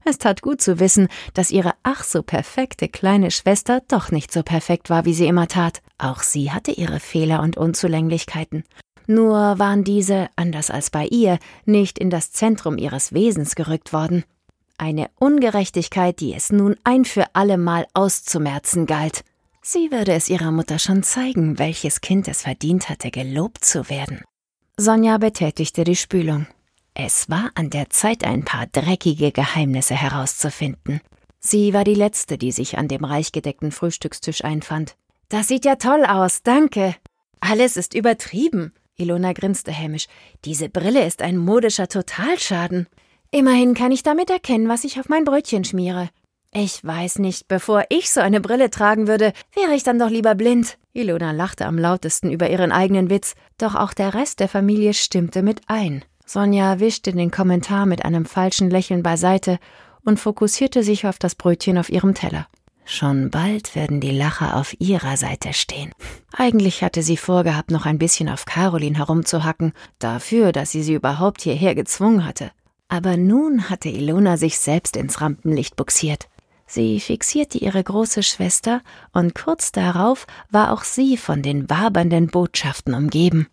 [0.07, 4.43] Es tat gut zu wissen, dass ihre ach so perfekte kleine Schwester doch nicht so
[4.43, 5.81] perfekt war, wie sie immer tat.
[5.97, 8.63] Auch sie hatte ihre Fehler und Unzulänglichkeiten.
[9.07, 14.23] Nur waren diese, anders als bei ihr, nicht in das Zentrum ihres Wesens gerückt worden.
[14.77, 19.23] Eine Ungerechtigkeit, die es nun ein für allemal auszumerzen galt.
[19.61, 24.21] Sie würde es ihrer Mutter schon zeigen, welches Kind es verdient hatte, gelobt zu werden.
[24.77, 26.45] Sonja betätigte die Spülung.
[26.97, 31.01] Es war an der Zeit, ein paar dreckige Geheimnisse herauszufinden.
[31.41, 34.95] Sie war die Letzte, die sich an dem reich gedeckten Frühstückstisch einfand.
[35.27, 36.95] Das sieht ja toll aus, danke.
[37.41, 38.73] Alles ist übertrieben.
[38.95, 40.07] Ilona grinste hämisch.
[40.45, 42.87] Diese Brille ist ein modischer Totalschaden.
[43.29, 46.09] Immerhin kann ich damit erkennen, was ich auf mein Brötchen schmiere.
[46.53, 50.33] Ich weiß nicht, bevor ich so eine Brille tragen würde, wäre ich dann doch lieber
[50.33, 50.77] blind.
[50.93, 55.43] Ilona lachte am lautesten über ihren eigenen Witz, doch auch der Rest der Familie stimmte
[55.43, 56.05] mit ein.
[56.25, 59.59] Sonja wischte den Kommentar mit einem falschen Lächeln beiseite
[60.03, 62.47] und fokussierte sich auf das Brötchen auf ihrem Teller.
[62.87, 65.91] Schon bald werden die Lacher auf ihrer Seite stehen.
[66.31, 71.41] Eigentlich hatte sie vorgehabt, noch ein bisschen auf Caroline herumzuhacken, dafür, dass sie sie überhaupt
[71.41, 72.51] hierher gezwungen hatte.
[72.87, 76.27] Aber nun hatte Ilona sich selbst ins Rampenlicht buxiert.
[76.67, 78.81] Sie fixierte ihre große Schwester,
[79.13, 83.47] und kurz darauf war auch sie von den wabernden Botschaften umgeben.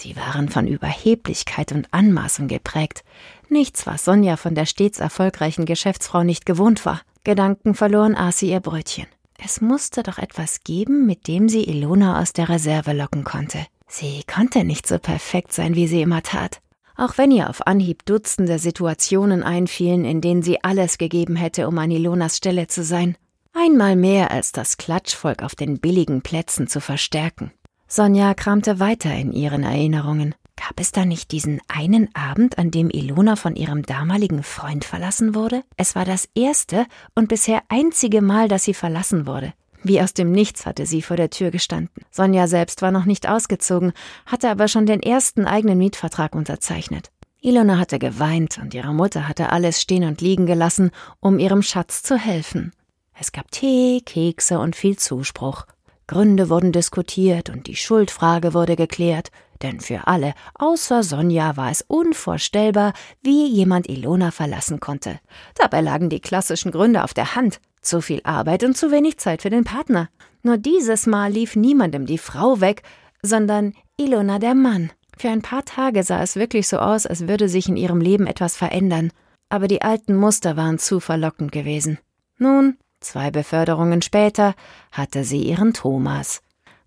[0.00, 3.04] Sie waren von Überheblichkeit und Anmaßung geprägt.
[3.48, 7.00] Nichts, was Sonja von der stets erfolgreichen Geschäftsfrau nicht gewohnt war.
[7.24, 9.06] Gedanken verloren aß sie ihr Brötchen.
[9.42, 13.66] Es musste doch etwas geben, mit dem sie Ilona aus der Reserve locken konnte.
[13.88, 16.60] Sie konnte nicht so perfekt sein, wie sie immer tat.
[16.96, 21.78] Auch wenn ihr auf Anhieb Dutzende Situationen einfielen, in denen sie alles gegeben hätte, um
[21.78, 23.16] an Ilonas Stelle zu sein.
[23.52, 27.52] Einmal mehr als das Klatschvolk auf den billigen Plätzen zu verstärken.
[27.96, 30.34] Sonja kramte weiter in ihren Erinnerungen.
[30.56, 35.36] Gab es da nicht diesen einen Abend, an dem Ilona von ihrem damaligen Freund verlassen
[35.36, 35.62] wurde?
[35.76, 39.52] Es war das erste und bisher einzige Mal, dass sie verlassen wurde.
[39.84, 42.04] Wie aus dem Nichts hatte sie vor der Tür gestanden.
[42.10, 43.92] Sonja selbst war noch nicht ausgezogen,
[44.26, 47.12] hatte aber schon den ersten eigenen Mietvertrag unterzeichnet.
[47.42, 52.02] Ilona hatte geweint und ihre Mutter hatte alles stehen und liegen gelassen, um ihrem Schatz
[52.02, 52.72] zu helfen.
[53.16, 55.66] Es gab Tee, Kekse und viel Zuspruch.
[56.06, 59.30] Gründe wurden diskutiert und die Schuldfrage wurde geklärt,
[59.62, 65.18] denn für alle, außer Sonja, war es unvorstellbar, wie jemand Ilona verlassen konnte.
[65.54, 67.60] Dabei lagen die klassischen Gründe auf der Hand.
[67.80, 70.08] Zu viel Arbeit und zu wenig Zeit für den Partner.
[70.42, 72.82] Nur dieses Mal lief niemandem die Frau weg,
[73.22, 74.90] sondern Ilona der Mann.
[75.16, 78.26] Für ein paar Tage sah es wirklich so aus, als würde sich in ihrem Leben
[78.26, 79.10] etwas verändern.
[79.48, 81.98] Aber die alten Muster waren zu verlockend gewesen.
[82.38, 84.54] Nun, zwei Beförderungen später,
[84.90, 86.42] hatte sie ihren Thomas.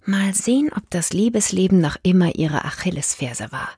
[0.06, 3.69] Mal sehen, ob das Liebesleben noch immer ihre Achillesferse war.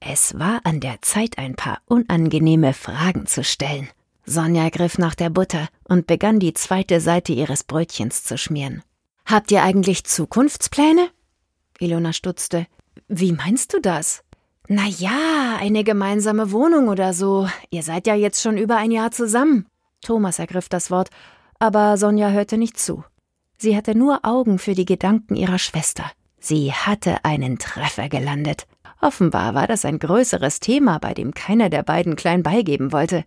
[0.00, 3.88] Es war an der Zeit, ein paar unangenehme Fragen zu stellen.
[4.26, 8.82] Sonja griff nach der Butter und begann die zweite Seite ihres Brötchens zu schmieren.
[9.26, 11.08] Habt ihr eigentlich Zukunftspläne?
[11.78, 12.66] Ilona stutzte.
[13.08, 14.22] Wie meinst du das?
[14.68, 17.48] Na ja, eine gemeinsame Wohnung oder so.
[17.70, 19.66] Ihr seid ja jetzt schon über ein Jahr zusammen.
[20.02, 21.10] Thomas ergriff das Wort,
[21.58, 23.04] aber Sonja hörte nicht zu.
[23.56, 26.04] Sie hatte nur Augen für die Gedanken ihrer Schwester.
[26.38, 28.66] Sie hatte einen Treffer gelandet.
[29.00, 33.24] Offenbar war das ein größeres Thema, bei dem keiner der beiden klein beigeben wollte.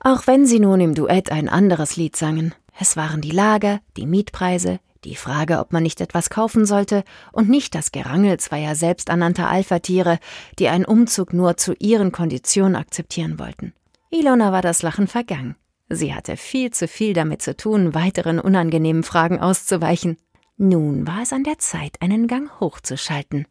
[0.00, 2.54] Auch wenn sie nun im Duett ein anderes Lied sangen.
[2.78, 7.48] Es waren die Lager, die Mietpreise, die Frage, ob man nicht etwas kaufen sollte, und
[7.48, 10.18] nicht das Gerangel zweier selbsternannter Alpha-Tiere,
[10.58, 13.72] die einen Umzug nur zu ihren Konditionen akzeptieren wollten.
[14.10, 15.56] Ilona war das Lachen vergangen.
[15.92, 20.16] Sie hatte viel zu viel damit zu tun, weiteren unangenehmen Fragen auszuweichen.
[20.56, 23.46] Nun war es an der Zeit, einen Gang hochzuschalten.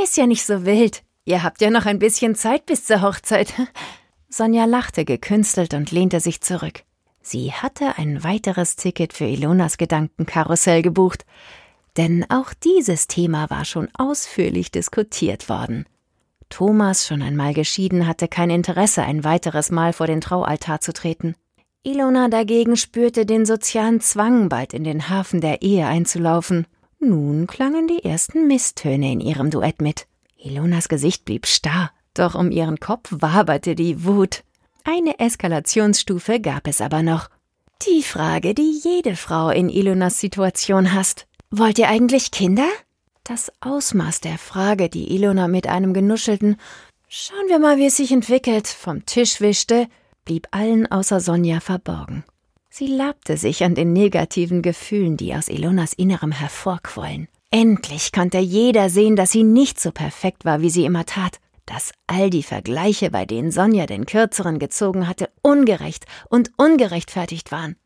[0.00, 1.02] Ist ja nicht so wild.
[1.24, 3.52] Ihr habt ja noch ein bisschen Zeit bis zur Hochzeit.
[4.28, 6.84] Sonja lachte gekünstelt und lehnte sich zurück.
[7.22, 11.24] Sie hatte ein weiteres Ticket für Ilonas Gedankenkarussell gebucht,
[11.96, 15.86] denn auch dieses Thema war schon ausführlich diskutiert worden.
[16.50, 21.34] Thomas, schon einmal geschieden, hatte kein Interesse, ein weiteres Mal vor den Traualtar zu treten.
[21.86, 26.66] Ilona dagegen spürte den sozialen Zwang, bald in den Hafen der Ehe einzulaufen.
[26.98, 30.06] Nun klangen die ersten Misstöne in ihrem Duett mit.
[30.38, 31.90] Ilonas Gesicht blieb starr.
[32.14, 34.44] Doch um ihren Kopf waberte die Wut.
[34.84, 37.28] Eine Eskalationsstufe gab es aber noch.
[37.86, 41.26] Die Frage, die jede Frau in Ilonas Situation hasst.
[41.50, 42.68] Wollt ihr eigentlich Kinder?
[43.24, 46.56] Das Ausmaß der Frage, die Ilona mit einem genuschelten
[47.08, 49.86] Schauen wir mal, wie es sich entwickelt, vom Tisch wischte,
[50.24, 52.24] blieb allen außer Sonja verborgen.
[52.70, 57.28] Sie labte sich an den negativen Gefühlen, die aus Ilonas Innerem hervorquollen.
[57.50, 61.92] Endlich konnte jeder sehen, dass sie nicht so perfekt war, wie sie immer tat, dass
[62.06, 67.76] all die Vergleiche, bei denen Sonja den Kürzeren gezogen hatte, ungerecht und ungerechtfertigt waren.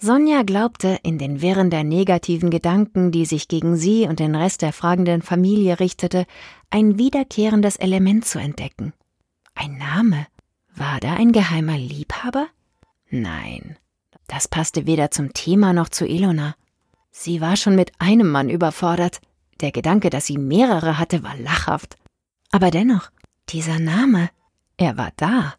[0.00, 4.62] Sonja glaubte, in den Wirren der negativen Gedanken, die sich gegen sie und den Rest
[4.62, 6.24] der fragenden Familie richtete,
[6.70, 8.92] ein wiederkehrendes Element zu entdecken.
[9.54, 10.26] Ein Name?
[10.78, 12.46] War da ein geheimer Liebhaber?
[13.10, 13.76] Nein,
[14.28, 16.54] das passte weder zum Thema noch zu Ilona.
[17.10, 19.20] Sie war schon mit einem Mann überfordert.
[19.60, 21.96] Der Gedanke, dass sie mehrere hatte, war lachhaft.
[22.52, 23.10] Aber dennoch,
[23.48, 24.30] dieser Name,
[24.76, 25.54] er war da.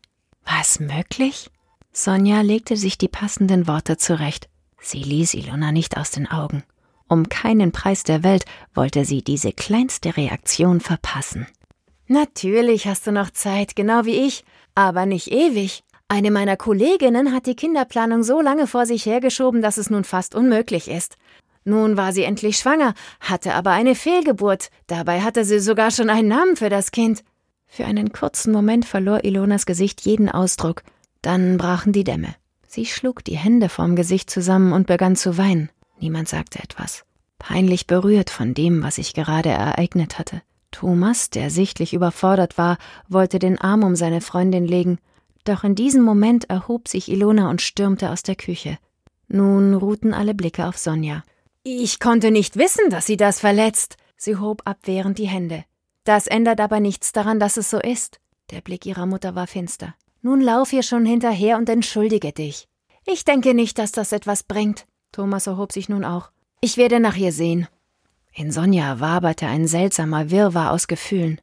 [0.45, 1.49] War es möglich?
[1.91, 4.47] Sonja legte sich die passenden Worte zurecht.
[4.79, 6.63] Sie ließ Ilona nicht aus den Augen.
[7.10, 11.45] Um keinen Preis der Welt wollte sie diese kleinste Reaktion verpassen.
[12.08, 14.45] Natürlich hast du noch Zeit, genau wie ich,
[14.80, 15.84] aber nicht ewig.
[16.08, 20.34] Eine meiner Kolleginnen hat die Kinderplanung so lange vor sich hergeschoben, dass es nun fast
[20.36, 21.18] unmöglich ist.
[21.65, 24.70] Nun war sie endlich schwanger, hatte aber eine Fehlgeburt.
[24.88, 27.24] Dabei hatte sie sogar schon einen Namen für das Kind.
[27.68, 30.84] Für einen kurzen Moment verlor Ilonas Gesicht jeden Ausdruck.
[31.22, 32.34] Dann brachen die Dämme.
[32.68, 35.70] Sie schlug die Hände vorm Gesicht zusammen und begann zu weinen.
[36.00, 37.04] Niemand sagte etwas.
[37.38, 40.42] Peinlich berührt von dem, was sich gerade ereignet hatte.
[40.71, 42.77] Thomas, der sichtlich überfordert war,
[43.08, 44.99] wollte den Arm um seine Freundin legen,
[45.43, 48.77] doch in diesem Moment erhob sich Ilona und stürmte aus der Küche.
[49.27, 51.23] Nun ruhten alle Blicke auf Sonja.
[51.63, 53.97] Ich konnte nicht wissen, dass sie das verletzt.
[54.17, 55.65] Sie hob abwehrend die Hände.
[56.03, 58.19] Das ändert aber nichts daran, dass es so ist.
[58.51, 59.93] Der Blick ihrer Mutter war finster.
[60.21, 62.67] Nun lauf ihr schon hinterher und entschuldige dich.
[63.05, 64.86] Ich denke nicht, dass das etwas bringt.
[65.12, 66.32] Thomas erhob sich nun auch.
[66.62, 67.67] Ich werde nach ihr sehen.
[68.39, 71.41] In Sonja waberte ein seltsamer Wirrwarr aus Gefühlen.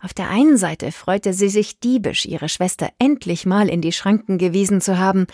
[0.00, 4.38] Auf der einen Seite freute sie sich diebisch, ihre Schwester endlich mal in die Schranken
[4.38, 5.26] gewiesen zu haben,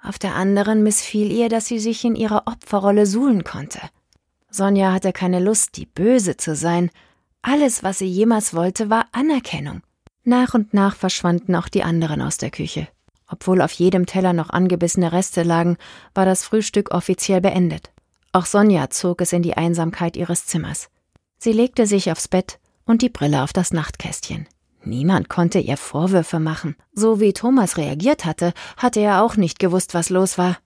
[0.00, 3.80] auf der anderen missfiel ihr, dass sie sich in ihrer Opferrolle suhlen konnte.
[4.48, 6.90] Sonja hatte keine Lust, die Böse zu sein.
[7.42, 9.82] Alles, was sie jemals wollte, war Anerkennung.
[10.22, 12.86] Nach und nach verschwanden auch die anderen aus der Küche.
[13.26, 15.78] Obwohl auf jedem Teller noch angebissene Reste lagen,
[16.14, 17.90] war das Frühstück offiziell beendet.
[18.34, 20.88] Auch Sonja zog es in die Einsamkeit ihres Zimmers.
[21.38, 24.48] Sie legte sich aufs Bett und die Brille auf das Nachtkästchen.
[24.82, 26.74] Niemand konnte ihr Vorwürfe machen.
[26.92, 30.58] So wie Thomas reagiert hatte, hatte er auch nicht gewusst, was los war.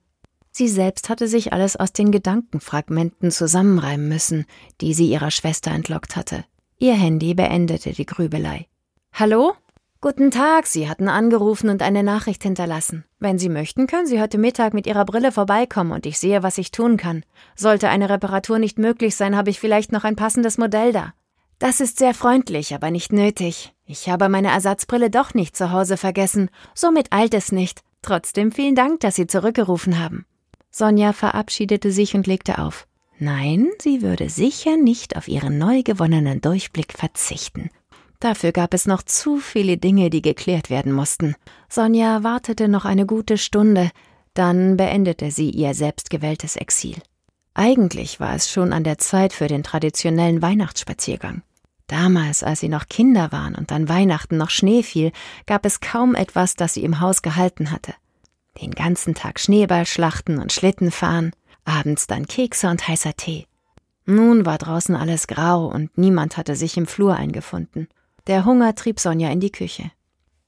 [0.49, 4.47] Sie selbst hatte sich alles aus den Gedankenfragmenten zusammenreimen müssen,
[4.81, 6.45] die sie ihrer Schwester entlockt hatte.
[6.79, 8.65] Ihr Handy beendete die Grübelei.
[9.13, 9.53] Hallo?
[10.01, 13.03] Guten Tag, Sie hatten angerufen und eine Nachricht hinterlassen.
[13.19, 16.57] Wenn Sie möchten, können Sie heute Mittag mit Ihrer Brille vorbeikommen und ich sehe, was
[16.57, 17.25] ich tun kann.
[17.53, 21.13] Sollte eine Reparatur nicht möglich sein, habe ich vielleicht noch ein passendes Modell da.
[21.59, 23.73] Das ist sehr freundlich, aber nicht nötig.
[23.83, 27.81] Ich habe meine Ersatzbrille doch nicht zu Hause vergessen, somit eilt es nicht.
[28.01, 30.25] Trotzdem vielen Dank, dass Sie zurückgerufen haben.
[30.71, 32.87] Sonja verabschiedete sich und legte auf.
[33.17, 37.69] Nein, sie würde sicher nicht auf ihren neu gewonnenen Durchblick verzichten.
[38.19, 41.35] Dafür gab es noch zu viele Dinge, die geklärt werden mussten.
[41.69, 43.91] Sonja wartete noch eine gute Stunde,
[44.33, 46.97] dann beendete sie ihr selbstgewähltes Exil.
[47.53, 51.43] Eigentlich war es schon an der Zeit für den traditionellen Weihnachtsspaziergang.
[51.87, 55.11] Damals, als sie noch Kinder waren und an Weihnachten noch Schnee fiel,
[55.47, 57.93] gab es kaum etwas, das sie im Haus gehalten hatte.
[58.61, 61.31] Den ganzen Tag Schneeballschlachten und Schlittenfahren,
[61.63, 63.47] abends dann Kekse und heißer Tee.
[64.05, 67.87] Nun war draußen alles grau und niemand hatte sich im Flur eingefunden.
[68.27, 69.91] Der Hunger trieb Sonja in die Küche.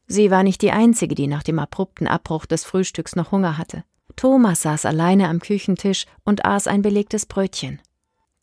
[0.08, 3.84] Sie war nicht die Einzige, die nach dem abrupten Abbruch des Frühstücks noch Hunger hatte.
[4.16, 7.82] Thomas saß alleine am Küchentisch und aß ein belegtes Brötchen.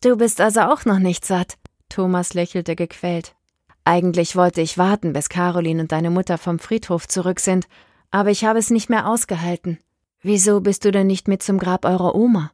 [0.01, 1.57] Du bist also auch noch nicht satt?
[1.89, 3.35] Thomas lächelte gequält.
[3.83, 7.67] Eigentlich wollte ich warten, bis Caroline und deine Mutter vom Friedhof zurück sind,
[8.11, 9.79] aber ich habe es nicht mehr ausgehalten.
[10.21, 12.51] Wieso bist du denn nicht mit zum Grab eurer Oma?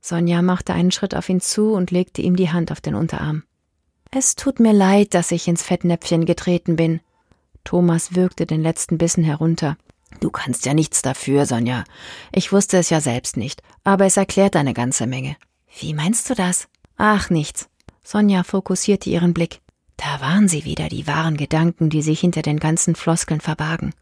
[0.00, 3.42] Sonja machte einen Schritt auf ihn zu und legte ihm die Hand auf den Unterarm.
[4.10, 7.00] Es tut mir leid, dass ich ins Fettnäpfchen getreten bin.
[7.64, 9.76] Thomas würgte den letzten Bissen herunter.
[10.20, 11.84] Du kannst ja nichts dafür, Sonja.
[12.32, 15.36] Ich wusste es ja selbst nicht, aber es erklärt eine ganze Menge.
[15.78, 16.68] Wie meinst du das?
[16.96, 17.68] Ach, nichts.
[18.02, 19.60] Sonja fokussierte ihren Blick.
[19.98, 23.92] Da waren sie wieder, die wahren Gedanken, die sich hinter den ganzen Floskeln verbargen.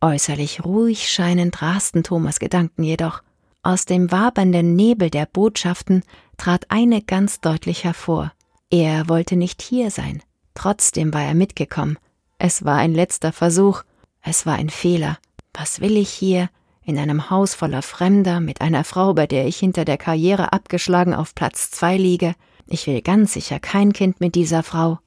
[0.00, 3.22] Äußerlich ruhig scheinend rasten Thomas Gedanken jedoch.
[3.62, 6.04] Aus dem wabernden Nebel der Botschaften
[6.36, 8.32] trat eine ganz deutlich hervor.
[8.70, 10.22] Er wollte nicht hier sein.
[10.54, 11.98] Trotzdem war er mitgekommen.
[12.36, 13.82] Es war ein letzter Versuch.
[14.22, 15.18] Es war ein Fehler.
[15.54, 16.50] Was will ich hier?
[16.84, 21.12] in einem Haus voller Fremder, mit einer Frau, bei der ich hinter der Karriere abgeschlagen
[21.12, 22.34] auf Platz zwei liege.
[22.66, 24.98] Ich will ganz sicher kein Kind mit dieser Frau.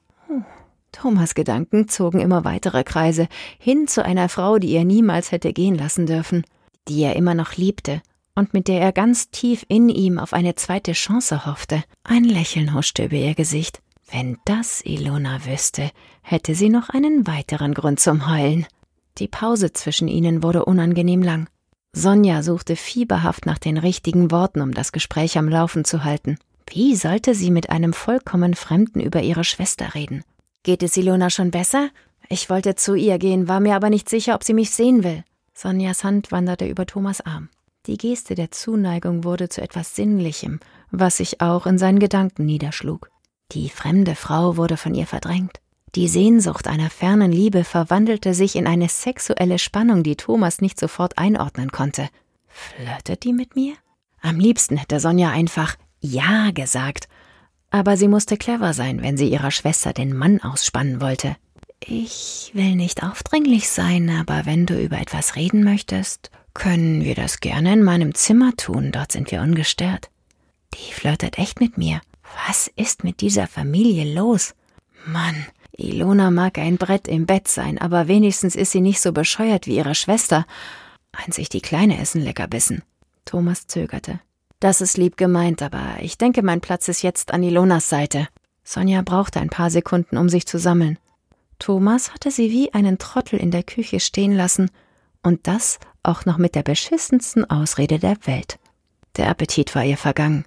[0.92, 3.26] Thomas Gedanken zogen immer weitere Kreise,
[3.58, 6.44] hin zu einer Frau, die er niemals hätte gehen lassen dürfen,
[6.86, 8.00] die er immer noch liebte
[8.34, 11.82] und mit der er ganz tief in ihm auf eine zweite Chance hoffte.
[12.04, 13.82] Ein Lächeln huschte über ihr Gesicht.
[14.10, 15.90] Wenn das Ilona wüsste,
[16.22, 18.66] hätte sie noch einen weiteren Grund zum Heulen.
[19.18, 21.48] Die Pause zwischen ihnen wurde unangenehm lang.
[21.94, 26.38] Sonja suchte fieberhaft nach den richtigen Worten, um das Gespräch am Laufen zu halten.
[26.68, 30.24] Wie sollte sie mit einem vollkommen Fremden über ihre Schwester reden?
[30.62, 31.90] Geht es Ilona schon besser?
[32.28, 35.22] Ich wollte zu ihr gehen, war mir aber nicht sicher, ob sie mich sehen will.
[35.54, 37.50] Sonjas Hand wanderte über Thomas Arm.
[37.86, 40.60] Die Geste der Zuneigung wurde zu etwas Sinnlichem,
[40.92, 43.10] was sich auch in seinen Gedanken niederschlug.
[43.50, 45.60] Die fremde Frau wurde von ihr verdrängt.
[45.94, 51.18] Die Sehnsucht einer fernen Liebe verwandelte sich in eine sexuelle Spannung, die Thomas nicht sofort
[51.18, 52.08] einordnen konnte.
[52.46, 53.74] Flirtet die mit mir?
[54.20, 57.08] Am liebsten hätte Sonja einfach Ja gesagt.
[57.70, 61.36] Aber sie musste clever sein, wenn sie ihrer Schwester den Mann ausspannen wollte.
[61.84, 67.40] Ich will nicht aufdringlich sein, aber wenn du über etwas reden möchtest, können wir das
[67.40, 70.10] gerne in meinem Zimmer tun, dort sind wir ungestört.
[70.74, 72.00] Die flirtet echt mit mir.
[72.46, 74.54] Was ist mit dieser Familie los?
[75.06, 79.66] Mann, Ilona mag ein Brett im Bett sein, aber wenigstens ist sie nicht so bescheuert
[79.66, 80.46] wie ihre Schwester.
[81.12, 82.82] Einzig die Kleine ist ein Leckerbissen.
[83.24, 84.20] Thomas zögerte.
[84.60, 88.28] Das ist lieb gemeint, aber ich denke, mein Platz ist jetzt an Ilonas Seite.
[88.64, 90.98] Sonja brauchte ein paar Sekunden, um sich zu sammeln.
[91.58, 94.70] Thomas hatte sie wie einen Trottel in der Küche stehen lassen,
[95.22, 98.58] und das auch noch mit der beschissensten Ausrede der Welt.
[99.16, 100.44] Der Appetit war ihr vergangen.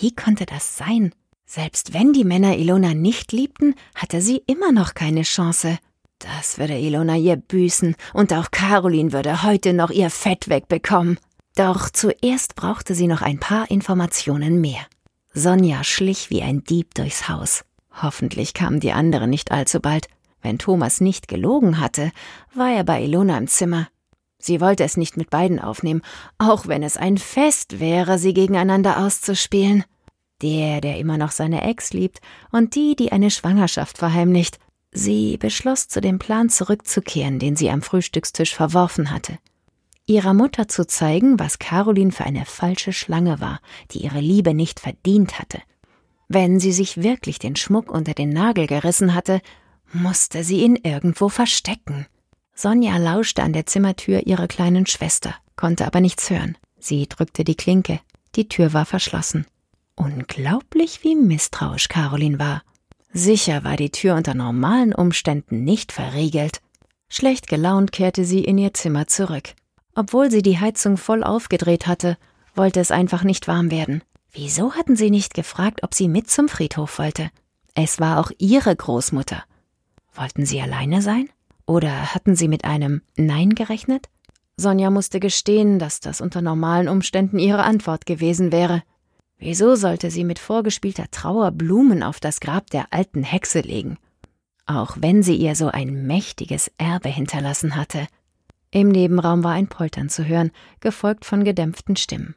[0.00, 1.14] Wie konnte das sein?
[1.46, 5.78] Selbst wenn die Männer Ilona nicht liebten, hatte sie immer noch keine Chance.
[6.18, 11.18] Das würde Ilona ihr büßen, und auch Caroline würde heute noch ihr Fett wegbekommen.
[11.56, 14.86] Doch zuerst brauchte sie noch ein paar Informationen mehr.
[15.34, 17.64] Sonja schlich wie ein Dieb durchs Haus.
[18.00, 20.06] Hoffentlich kamen die anderen nicht allzu bald.
[20.40, 22.12] Wenn Thomas nicht gelogen hatte,
[22.54, 23.88] war er bei Ilona im Zimmer.
[24.44, 26.02] Sie wollte es nicht mit beiden aufnehmen,
[26.36, 29.84] auch wenn es ein Fest wäre, sie gegeneinander auszuspielen.
[30.42, 32.20] Der, der immer noch seine Ex liebt,
[32.50, 34.58] und die, die eine Schwangerschaft verheimlicht.
[34.90, 39.38] Sie beschloss, zu dem Plan zurückzukehren, den sie am Frühstückstisch verworfen hatte.
[40.06, 43.60] Ihrer Mutter zu zeigen, was Caroline für eine falsche Schlange war,
[43.92, 45.62] die ihre Liebe nicht verdient hatte.
[46.26, 49.40] Wenn sie sich wirklich den Schmuck unter den Nagel gerissen hatte,
[49.92, 52.06] musste sie ihn irgendwo verstecken.
[52.54, 56.56] Sonja lauschte an der Zimmertür ihrer kleinen Schwester, konnte aber nichts hören.
[56.78, 58.00] Sie drückte die Klinke.
[58.34, 59.46] Die Tür war verschlossen.
[59.94, 62.62] Unglaublich, wie misstrauisch Caroline war.
[63.12, 66.60] Sicher war die Tür unter normalen Umständen nicht verriegelt.
[67.08, 69.54] Schlecht gelaunt kehrte sie in ihr Zimmer zurück.
[69.94, 72.16] Obwohl sie die Heizung voll aufgedreht hatte,
[72.54, 74.02] wollte es einfach nicht warm werden.
[74.32, 77.30] Wieso hatten sie nicht gefragt, ob sie mit zum Friedhof wollte?
[77.74, 79.44] Es war auch ihre Großmutter.
[80.14, 81.28] Wollten sie alleine sein?
[81.66, 84.08] Oder hatten sie mit einem Nein gerechnet?
[84.56, 88.82] Sonja musste gestehen, dass das unter normalen Umständen ihre Antwort gewesen wäre.
[89.38, 93.98] Wieso sollte sie mit vorgespielter Trauer Blumen auf das Grab der alten Hexe legen?
[94.66, 98.06] Auch wenn sie ihr so ein mächtiges Erbe hinterlassen hatte.
[98.70, 100.50] Im Nebenraum war ein Poltern zu hören,
[100.80, 102.36] gefolgt von gedämpften Stimmen.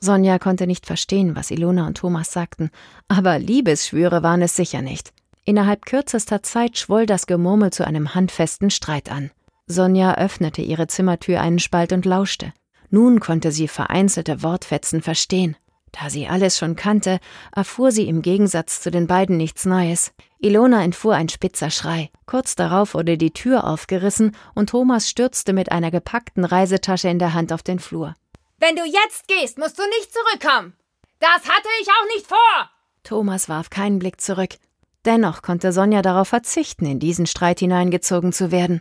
[0.00, 2.70] Sonja konnte nicht verstehen, was Ilona und Thomas sagten,
[3.08, 5.12] aber Liebesschwüre waren es sicher nicht.
[5.48, 9.30] Innerhalb kürzester Zeit schwoll das Gemurmel zu einem handfesten Streit an.
[9.66, 12.52] Sonja öffnete ihre Zimmertür einen Spalt und lauschte.
[12.90, 15.56] Nun konnte sie vereinzelte Wortfetzen verstehen.
[15.90, 17.18] Da sie alles schon kannte,
[17.50, 20.12] erfuhr sie im Gegensatz zu den beiden nichts Neues.
[20.38, 22.10] Ilona entfuhr ein spitzer Schrei.
[22.26, 27.32] Kurz darauf wurde die Tür aufgerissen und Thomas stürzte mit einer gepackten Reisetasche in der
[27.32, 28.14] Hand auf den Flur.
[28.58, 30.74] Wenn du jetzt gehst, musst du nicht zurückkommen.
[31.20, 32.70] Das hatte ich auch nicht vor.
[33.02, 34.58] Thomas warf keinen Blick zurück.
[35.04, 38.80] Dennoch konnte Sonja darauf verzichten, in diesen Streit hineingezogen zu werden.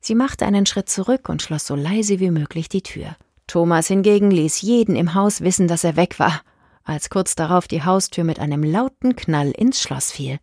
[0.00, 3.16] Sie machte einen Schritt zurück und schloss so leise wie möglich die Tür.
[3.46, 6.40] Thomas hingegen ließ jeden im Haus wissen, dass er weg war,
[6.84, 10.38] als kurz darauf die Haustür mit einem lauten Knall ins Schloss fiel.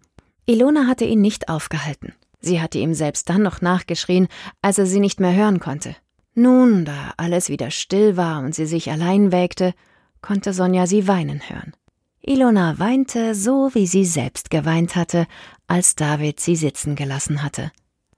[0.46, 2.14] Ilona hatte ihn nicht aufgehalten.
[2.42, 4.28] Sie hatte ihm selbst dann noch nachgeschrien,
[4.62, 5.96] als er sie nicht mehr hören konnte.
[6.36, 9.74] Nun, da alles wieder still war und sie sich allein wägte,
[10.22, 11.74] konnte Sonja sie weinen hören.
[12.26, 15.28] Ilona weinte so, wie sie selbst geweint hatte,
[15.68, 17.72] als David sie sitzen gelassen hatte.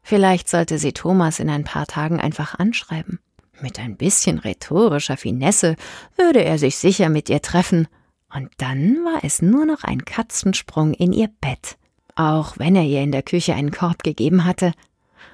[0.04, 3.20] Vielleicht sollte sie Thomas in ein paar Tagen einfach anschreiben.
[3.62, 5.76] Mit ein bisschen rhetorischer Finesse
[6.18, 7.88] würde er sich sicher mit ihr treffen,
[8.32, 11.78] und dann war es nur noch ein Katzensprung in ihr Bett,
[12.16, 14.74] auch wenn er ihr in der Küche einen Korb gegeben hatte.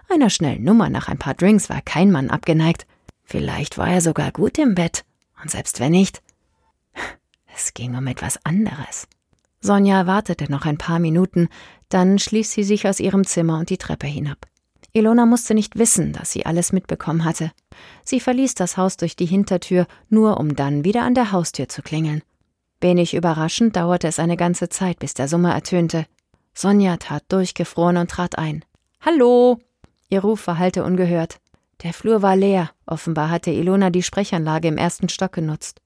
[0.08, 2.86] Einer schnellen Nummer nach ein paar Drinks war kein Mann abgeneigt.
[3.24, 5.04] Vielleicht war er sogar gut im Bett.
[5.42, 6.22] Und selbst wenn nicht,
[7.56, 9.08] es ging um etwas anderes.
[9.62, 11.48] Sonja wartete noch ein paar Minuten,
[11.90, 14.48] dann schließ sie sich aus ihrem Zimmer und die Treppe hinab.
[14.94, 17.52] Ilona musste nicht wissen, dass sie alles mitbekommen hatte.
[18.04, 21.82] Sie verließ das Haus durch die Hintertür, nur um dann wieder an der Haustür zu
[21.82, 22.24] klingeln.
[22.82, 26.06] Wenig überraschend dauerte es eine ganze Zeit, bis der Summer ertönte.
[26.54, 28.66] Sonja tat durchgefroren und trat ein.
[29.00, 29.60] Hallo!
[30.10, 31.38] Ihr Ruf verhallte ungehört.
[31.84, 35.81] Der Flur war leer, offenbar hatte Ilona die Sprechanlage im ersten Stock genutzt.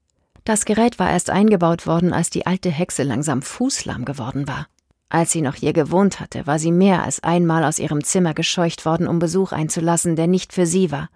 [0.46, 4.68] Das Gerät war erst eingebaut worden, als die alte Hexe langsam fußlahm geworden war.
[5.08, 8.86] Als sie noch hier gewohnt hatte, war sie mehr als einmal aus ihrem Zimmer gescheucht
[8.86, 11.08] worden, um Besuch einzulassen, der nicht für sie war.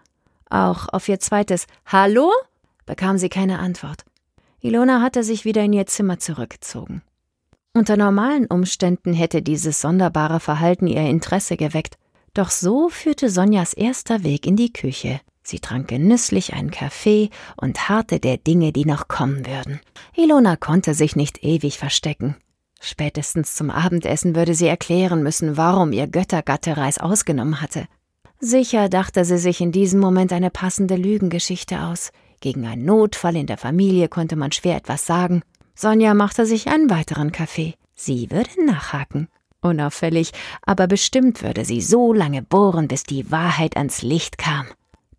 [0.49, 2.33] Auch auf ihr zweites Hallo
[2.87, 4.05] bekam sie keine Antwort.
[4.59, 7.03] Ilona hatte sich wieder in ihr Zimmer zurückgezogen.
[7.73, 11.99] Unter normalen Umständen hätte dieses sonderbare Verhalten ihr Interesse geweckt,
[12.35, 15.21] doch so führte Sonjas erster Weg in die Küche.
[15.51, 19.81] Sie trank genüsslich einen Kaffee und harrte der Dinge, die noch kommen würden.
[20.15, 22.37] Ilona konnte sich nicht ewig verstecken.
[22.81, 27.87] Spätestens zum Abendessen würde sie erklären müssen, warum ihr Göttergatte Reis ausgenommen hatte.
[28.39, 32.13] Sicher dachte sie sich in diesem Moment eine passende Lügengeschichte aus.
[32.41, 35.43] Gegen einen Notfall in der Familie konnte man schwer etwas sagen.
[35.75, 37.75] Sonja machte sich einen weiteren Kaffee.
[37.97, 39.27] Sie würde nachhaken.
[39.63, 40.31] Unauffällig,
[40.63, 44.67] aber bestimmt würde sie so lange bohren, bis die Wahrheit ans Licht kam.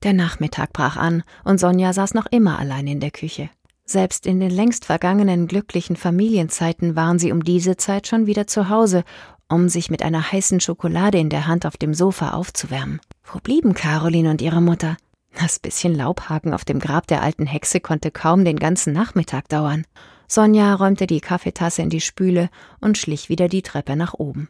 [0.03, 3.49] Der Nachmittag brach an und Sonja saß noch immer allein in der Küche.
[3.85, 8.69] Selbst in den längst vergangenen glücklichen Familienzeiten waren sie um diese Zeit schon wieder zu
[8.69, 9.03] Hause,
[9.47, 13.01] um sich mit einer heißen Schokolade in der Hand auf dem Sofa aufzuwärmen.
[13.23, 14.97] Wo blieben Caroline und ihre Mutter?
[15.39, 19.85] Das bisschen Laubhaken auf dem Grab der alten Hexe konnte kaum den ganzen Nachmittag dauern.
[20.27, 22.49] Sonja räumte die Kaffeetasse in die Spüle
[22.79, 24.49] und schlich wieder die Treppe nach oben.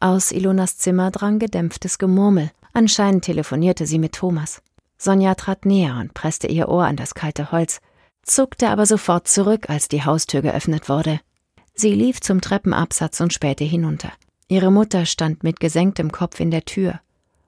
[0.00, 2.50] Aus Ilonas Zimmer drang gedämpftes Gemurmel.
[2.72, 4.62] Anscheinend telefonierte sie mit Thomas.
[4.98, 7.80] Sonja trat näher und presste ihr Ohr an das kalte Holz
[8.28, 11.20] zuckte aber sofort zurück, als die Haustür geöffnet wurde.
[11.74, 14.12] Sie lief zum Treppenabsatz und spähte hinunter.
[14.48, 17.00] Ihre Mutter stand mit gesenktem Kopf in der Tür.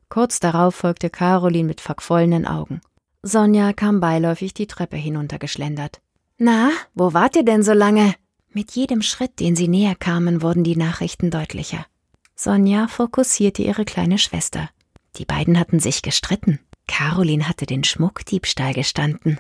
[0.08, 2.80] Kurz darauf folgte Caroline mit verquollenen Augen.
[3.22, 6.00] Sonja kam beiläufig die Treppe hinuntergeschlendert.
[6.38, 8.14] Na, wo wart ihr denn so lange?
[8.52, 11.86] Mit jedem Schritt, den sie näher kamen, wurden die Nachrichten deutlicher.
[12.34, 14.70] Sonja fokussierte ihre kleine Schwester.
[15.16, 16.58] Die beiden hatten sich gestritten.
[16.86, 19.38] Caroline hatte den Schmuckdiebstahl gestanden.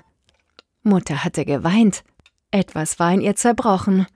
[0.82, 2.02] Mutter hatte geweint.
[2.50, 4.06] Etwas war in ihr zerbrochen.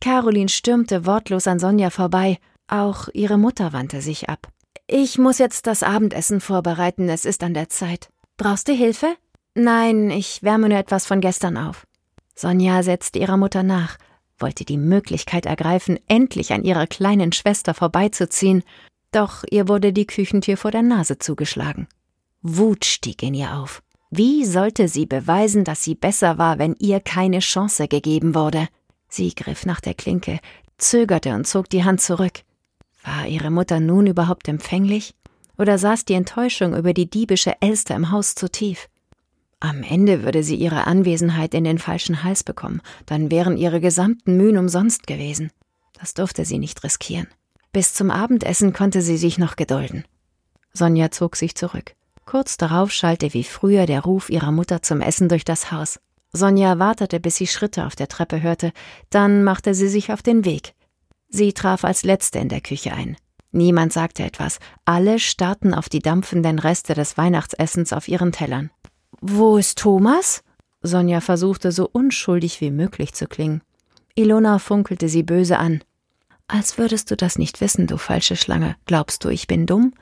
[0.00, 2.38] Caroline stürmte wortlos an Sonja vorbei.
[2.68, 4.48] Auch ihre Mutter wandte sich ab.
[4.86, 8.10] Ich muss jetzt das Abendessen vorbereiten, es ist an der Zeit.
[8.36, 9.16] Brauchst du Hilfe?
[9.54, 11.86] Nein, ich wärme nur etwas von gestern auf.
[12.34, 13.96] Sonja setzte ihrer Mutter nach,
[14.38, 18.64] wollte die Möglichkeit ergreifen, endlich an ihrer kleinen Schwester vorbeizuziehen,
[19.12, 21.86] doch ihr wurde die Küchentür vor der Nase zugeschlagen.
[22.46, 23.82] Wut stieg in ihr auf.
[24.10, 28.68] Wie sollte sie beweisen, dass sie besser war, wenn ihr keine Chance gegeben wurde?
[29.08, 30.40] Sie griff nach der Klinke,
[30.76, 32.42] zögerte und zog die Hand zurück.
[33.02, 35.14] War ihre Mutter nun überhaupt empfänglich?
[35.56, 38.90] Oder saß die Enttäuschung über die diebische Elster im Haus zu tief?
[39.58, 44.36] Am Ende würde sie ihre Anwesenheit in den falschen Hals bekommen, dann wären ihre gesamten
[44.36, 45.50] Mühen umsonst gewesen.
[45.98, 47.28] Das durfte sie nicht riskieren.
[47.72, 50.04] Bis zum Abendessen konnte sie sich noch gedulden.
[50.74, 51.94] Sonja zog sich zurück.
[52.24, 56.00] Kurz darauf schallte wie früher der Ruf ihrer Mutter zum Essen durch das Haus.
[56.32, 58.72] Sonja wartete, bis sie Schritte auf der Treppe hörte,
[59.10, 60.74] dann machte sie sich auf den Weg.
[61.28, 63.16] Sie traf als Letzte in der Küche ein.
[63.52, 68.70] Niemand sagte etwas, alle starrten auf die dampfenden Reste des Weihnachtsessens auf ihren Tellern.
[69.20, 70.42] Wo ist Thomas?
[70.82, 73.62] Sonja versuchte so unschuldig wie möglich zu klingen.
[74.16, 75.82] Ilona funkelte sie böse an.
[76.46, 78.76] Als würdest du das nicht wissen, du falsche Schlange.
[78.86, 79.94] Glaubst du, ich bin dumm?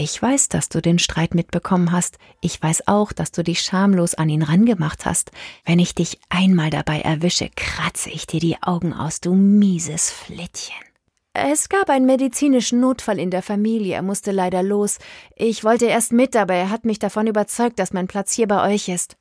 [0.00, 2.18] Ich weiß, dass du den Streit mitbekommen hast.
[2.40, 5.32] Ich weiß auch, dass du dich schamlos an ihn rangemacht hast.
[5.64, 10.76] Wenn ich dich einmal dabei erwische, kratze ich dir die Augen aus, du mieses Flittchen.
[11.32, 13.96] Es gab einen medizinischen Notfall in der Familie.
[13.96, 14.98] Er musste leider los.
[15.34, 18.72] Ich wollte erst mit, aber er hat mich davon überzeugt, dass mein Platz hier bei
[18.72, 19.16] euch ist.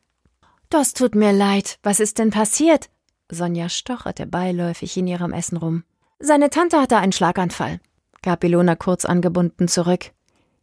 [0.69, 1.80] Das tut mir leid.
[1.82, 2.91] Was ist denn passiert?
[3.32, 5.86] Sonja stocherte beiläufig in ihrem Essen rum.
[6.19, 7.80] Seine Tante hatte einen Schlaganfall,
[8.21, 10.11] gab Ilona kurz angebunden zurück.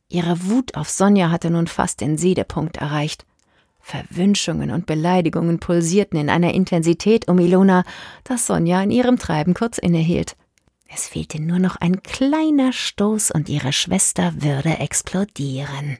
[0.09, 3.25] Ihre Wut auf Sonja hatte nun fast den Siedepunkt erreicht.
[3.81, 7.85] Verwünschungen und Beleidigungen pulsierten in einer Intensität um Ilona,
[8.25, 10.37] dass Sonja in ihrem Treiben kurz innehielt.
[10.89, 15.99] Es fehlte nur noch ein kleiner Stoß und ihre Schwester würde explodieren.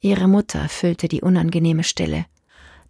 [0.00, 2.26] Ihre Mutter füllte die unangenehme Stille.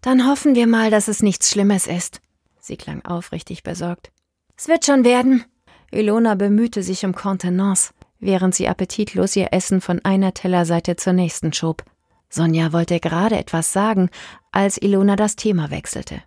[0.01, 2.21] Dann hoffen wir mal, dass es nichts Schlimmes ist.
[2.61, 4.11] Sie klang aufrichtig besorgt.
[4.57, 5.45] Es wird schon werden.
[5.93, 7.93] Ilona bemühte sich um Kontenance
[8.25, 11.85] während sie appetitlos ihr Essen von einer Tellerseite zur nächsten schob.
[12.29, 14.11] Sonja wollte gerade etwas sagen,
[14.51, 16.23] als Ilona das Thema wechselte.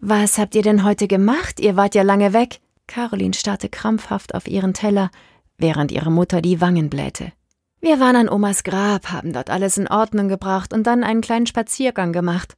[0.00, 1.60] Was habt ihr denn heute gemacht?
[1.60, 2.60] Ihr wart ja lange weg.
[2.86, 5.10] Caroline starrte krampfhaft auf ihren Teller,
[5.58, 7.32] während ihre Mutter die Wangen blähte.
[7.80, 11.46] Wir waren an Omas Grab, haben dort alles in Ordnung gebracht und dann einen kleinen
[11.46, 12.54] Spaziergang gemacht.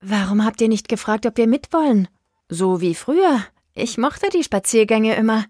[0.00, 2.08] Warum habt ihr nicht gefragt, ob wir mitwollen?
[2.48, 3.42] So wie früher.
[3.74, 5.44] Ich mochte die Spaziergänge immer.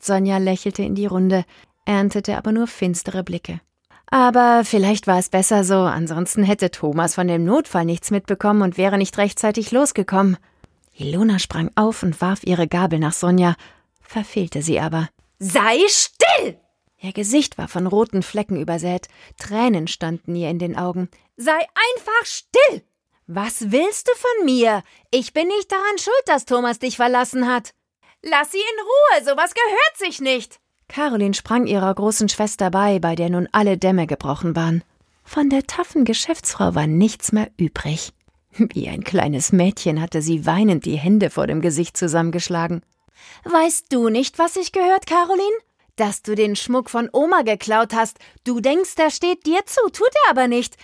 [0.00, 1.44] Sonja lächelte in die Runde,
[1.84, 3.60] erntete aber nur finstere Blicke.
[4.06, 8.76] Aber vielleicht war es besser so, ansonsten hätte Thomas von dem Notfall nichts mitbekommen und
[8.76, 10.36] wäre nicht rechtzeitig losgekommen.
[10.94, 13.56] Ilona sprang auf und warf ihre Gabel nach Sonja,
[14.02, 15.08] verfehlte sie aber.
[15.38, 16.58] Sei still!
[17.00, 19.08] Ihr Gesicht war von roten Flecken übersät,
[19.38, 21.08] Tränen standen ihr in den Augen.
[21.36, 22.82] Sei einfach still!
[23.26, 24.82] Was willst du von mir?
[25.10, 27.72] Ich bin nicht daran schuld, dass Thomas dich verlassen hat.
[28.22, 30.60] Lass sie in Ruhe, sowas gehört sich nicht.
[30.92, 34.84] Caroline sprang ihrer großen Schwester bei, bei der nun alle Dämme gebrochen waren.
[35.24, 38.12] Von der taffen Geschäftsfrau war nichts mehr übrig.
[38.58, 42.82] Wie ein kleines Mädchen hatte sie weinend die Hände vor dem Gesicht zusammengeschlagen.
[43.44, 45.56] Weißt du nicht, was ich gehört, Caroline?
[45.96, 48.18] Dass du den Schmuck von Oma geklaut hast.
[48.44, 50.76] Du denkst, der steht dir zu, tut er aber nicht.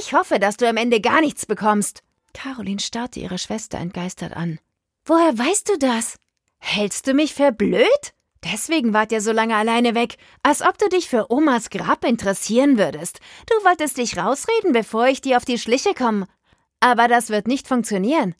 [0.00, 2.02] Ich hoffe, dass du am Ende gar nichts bekommst.
[2.34, 4.58] Caroline starrte ihre Schwester entgeistert an.
[5.04, 6.16] Woher weißt du das?
[6.58, 8.12] Hältst du mich für blöd?
[8.44, 12.76] Deswegen wart ihr so lange alleine weg, als ob du dich für Omas Grab interessieren
[12.76, 13.20] würdest.
[13.46, 16.26] Du wolltest dich rausreden, bevor ich dir auf die Schliche komme.
[16.80, 18.34] Aber das wird nicht funktionieren.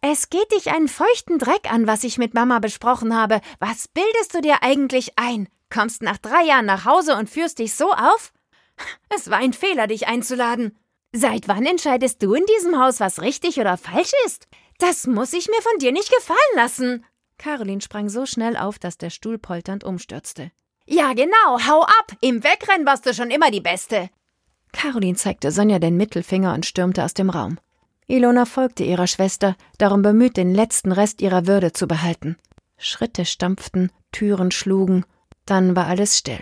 [0.00, 3.40] Es geht dich einen feuchten Dreck an, was ich mit Mama besprochen habe.
[3.58, 5.48] Was bildest du dir eigentlich ein?
[5.70, 8.32] Kommst nach drei Jahren nach Hause und führst dich so auf?
[9.08, 10.78] Es war ein Fehler, dich einzuladen.
[11.12, 14.46] Seit wann entscheidest du in diesem Haus, was richtig oder falsch ist?
[14.78, 17.04] Das muss ich mir von dir nicht gefallen lassen.
[17.38, 20.50] Caroline sprang so schnell auf, dass der Stuhl polternd umstürzte.
[20.86, 22.16] Ja, genau, hau ab!
[22.20, 24.10] Im Wegrennen warst du schon immer die Beste!
[24.72, 27.58] Caroline zeigte Sonja den Mittelfinger und stürmte aus dem Raum.
[28.06, 32.36] Ilona folgte ihrer Schwester, darum bemüht, den letzten Rest ihrer Würde zu behalten.
[32.78, 35.04] Schritte stampften, Türen schlugen,
[35.44, 36.40] dann war alles still.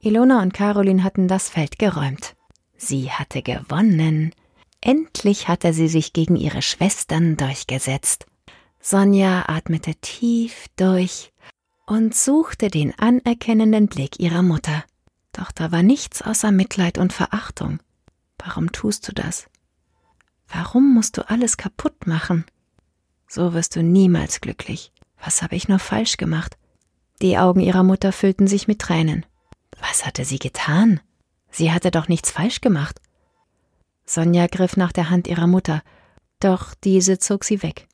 [0.00, 2.36] Ilona und Caroline hatten das Feld geräumt.
[2.76, 4.32] Sie hatte gewonnen.
[4.80, 8.26] Endlich hatte sie sich gegen ihre Schwestern durchgesetzt.
[8.80, 11.32] Sonja atmete tief durch
[11.86, 14.84] und suchte den anerkennenden Blick ihrer Mutter.
[15.32, 17.80] Doch da war nichts außer Mitleid und Verachtung.
[18.38, 19.46] Warum tust du das?
[20.48, 22.44] Warum musst du alles kaputt machen?
[23.28, 24.92] So wirst du niemals glücklich.
[25.22, 26.56] Was habe ich nur falsch gemacht?
[27.20, 29.26] Die Augen ihrer Mutter füllten sich mit Tränen.
[29.80, 31.00] Was hatte sie getan?
[31.50, 33.00] Sie hatte doch nichts falsch gemacht.
[34.06, 35.82] Sonja griff nach der Hand ihrer Mutter,
[36.40, 37.88] doch diese zog sie weg.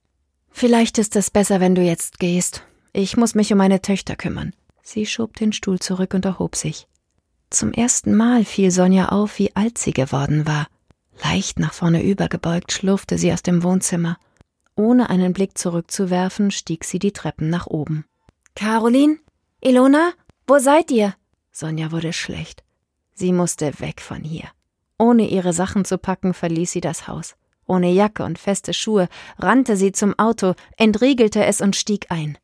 [0.56, 2.62] Vielleicht ist es besser, wenn du jetzt gehst.
[2.92, 4.54] Ich muss mich um meine Töchter kümmern.
[4.84, 6.86] Sie schob den Stuhl zurück und erhob sich.
[7.50, 10.68] Zum ersten Mal fiel Sonja auf, wie alt sie geworden war.
[11.24, 14.16] Leicht nach vorne übergebeugt schlurfte sie aus dem Wohnzimmer.
[14.76, 18.04] Ohne einen Blick zurückzuwerfen, stieg sie die Treppen nach oben.
[18.54, 19.18] Caroline?
[19.60, 20.12] Ilona?
[20.46, 21.16] Wo seid ihr?
[21.50, 22.62] Sonja wurde schlecht.
[23.12, 24.46] Sie musste weg von hier.
[24.98, 27.34] Ohne ihre Sachen zu packen, verließ sie das Haus.
[27.66, 29.08] Ohne Jacke und feste Schuhe
[29.38, 32.38] rannte sie zum Auto, entriegelte es und stieg ein.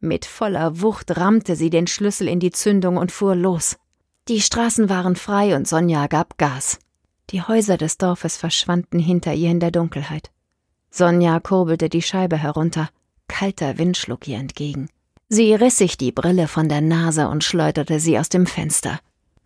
[0.00, 3.76] Mit voller Wucht rammte sie den Schlüssel in die Zündung und fuhr los.
[4.28, 6.78] Die Straßen waren frei und Sonja gab Gas.
[7.30, 10.30] Die Häuser des Dorfes verschwanden hinter ihr in der Dunkelheit.
[10.90, 12.88] Sonja kurbelte die Scheibe herunter.
[13.28, 14.88] Kalter Wind schlug ihr entgegen.
[15.28, 18.98] Sie riss sich die Brille von der Nase und schleuderte sie aus dem Fenster.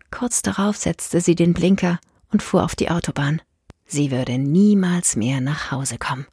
[0.09, 1.99] Kurz darauf setzte sie den Blinker
[2.31, 3.41] und fuhr auf die Autobahn.
[3.87, 6.25] Sie würde niemals mehr nach Hause kommen.